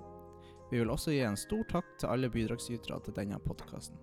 Vi 0.70 0.78
vil 0.78 0.92
også 0.92 1.12
gi 1.12 1.24
en 1.26 1.36
stor 1.36 1.66
takk 1.72 1.96
til 1.98 2.12
alle 2.12 2.30
bidragsytere 2.32 3.00
til 3.04 3.16
denne 3.16 3.40
podkasten. 3.44 3.98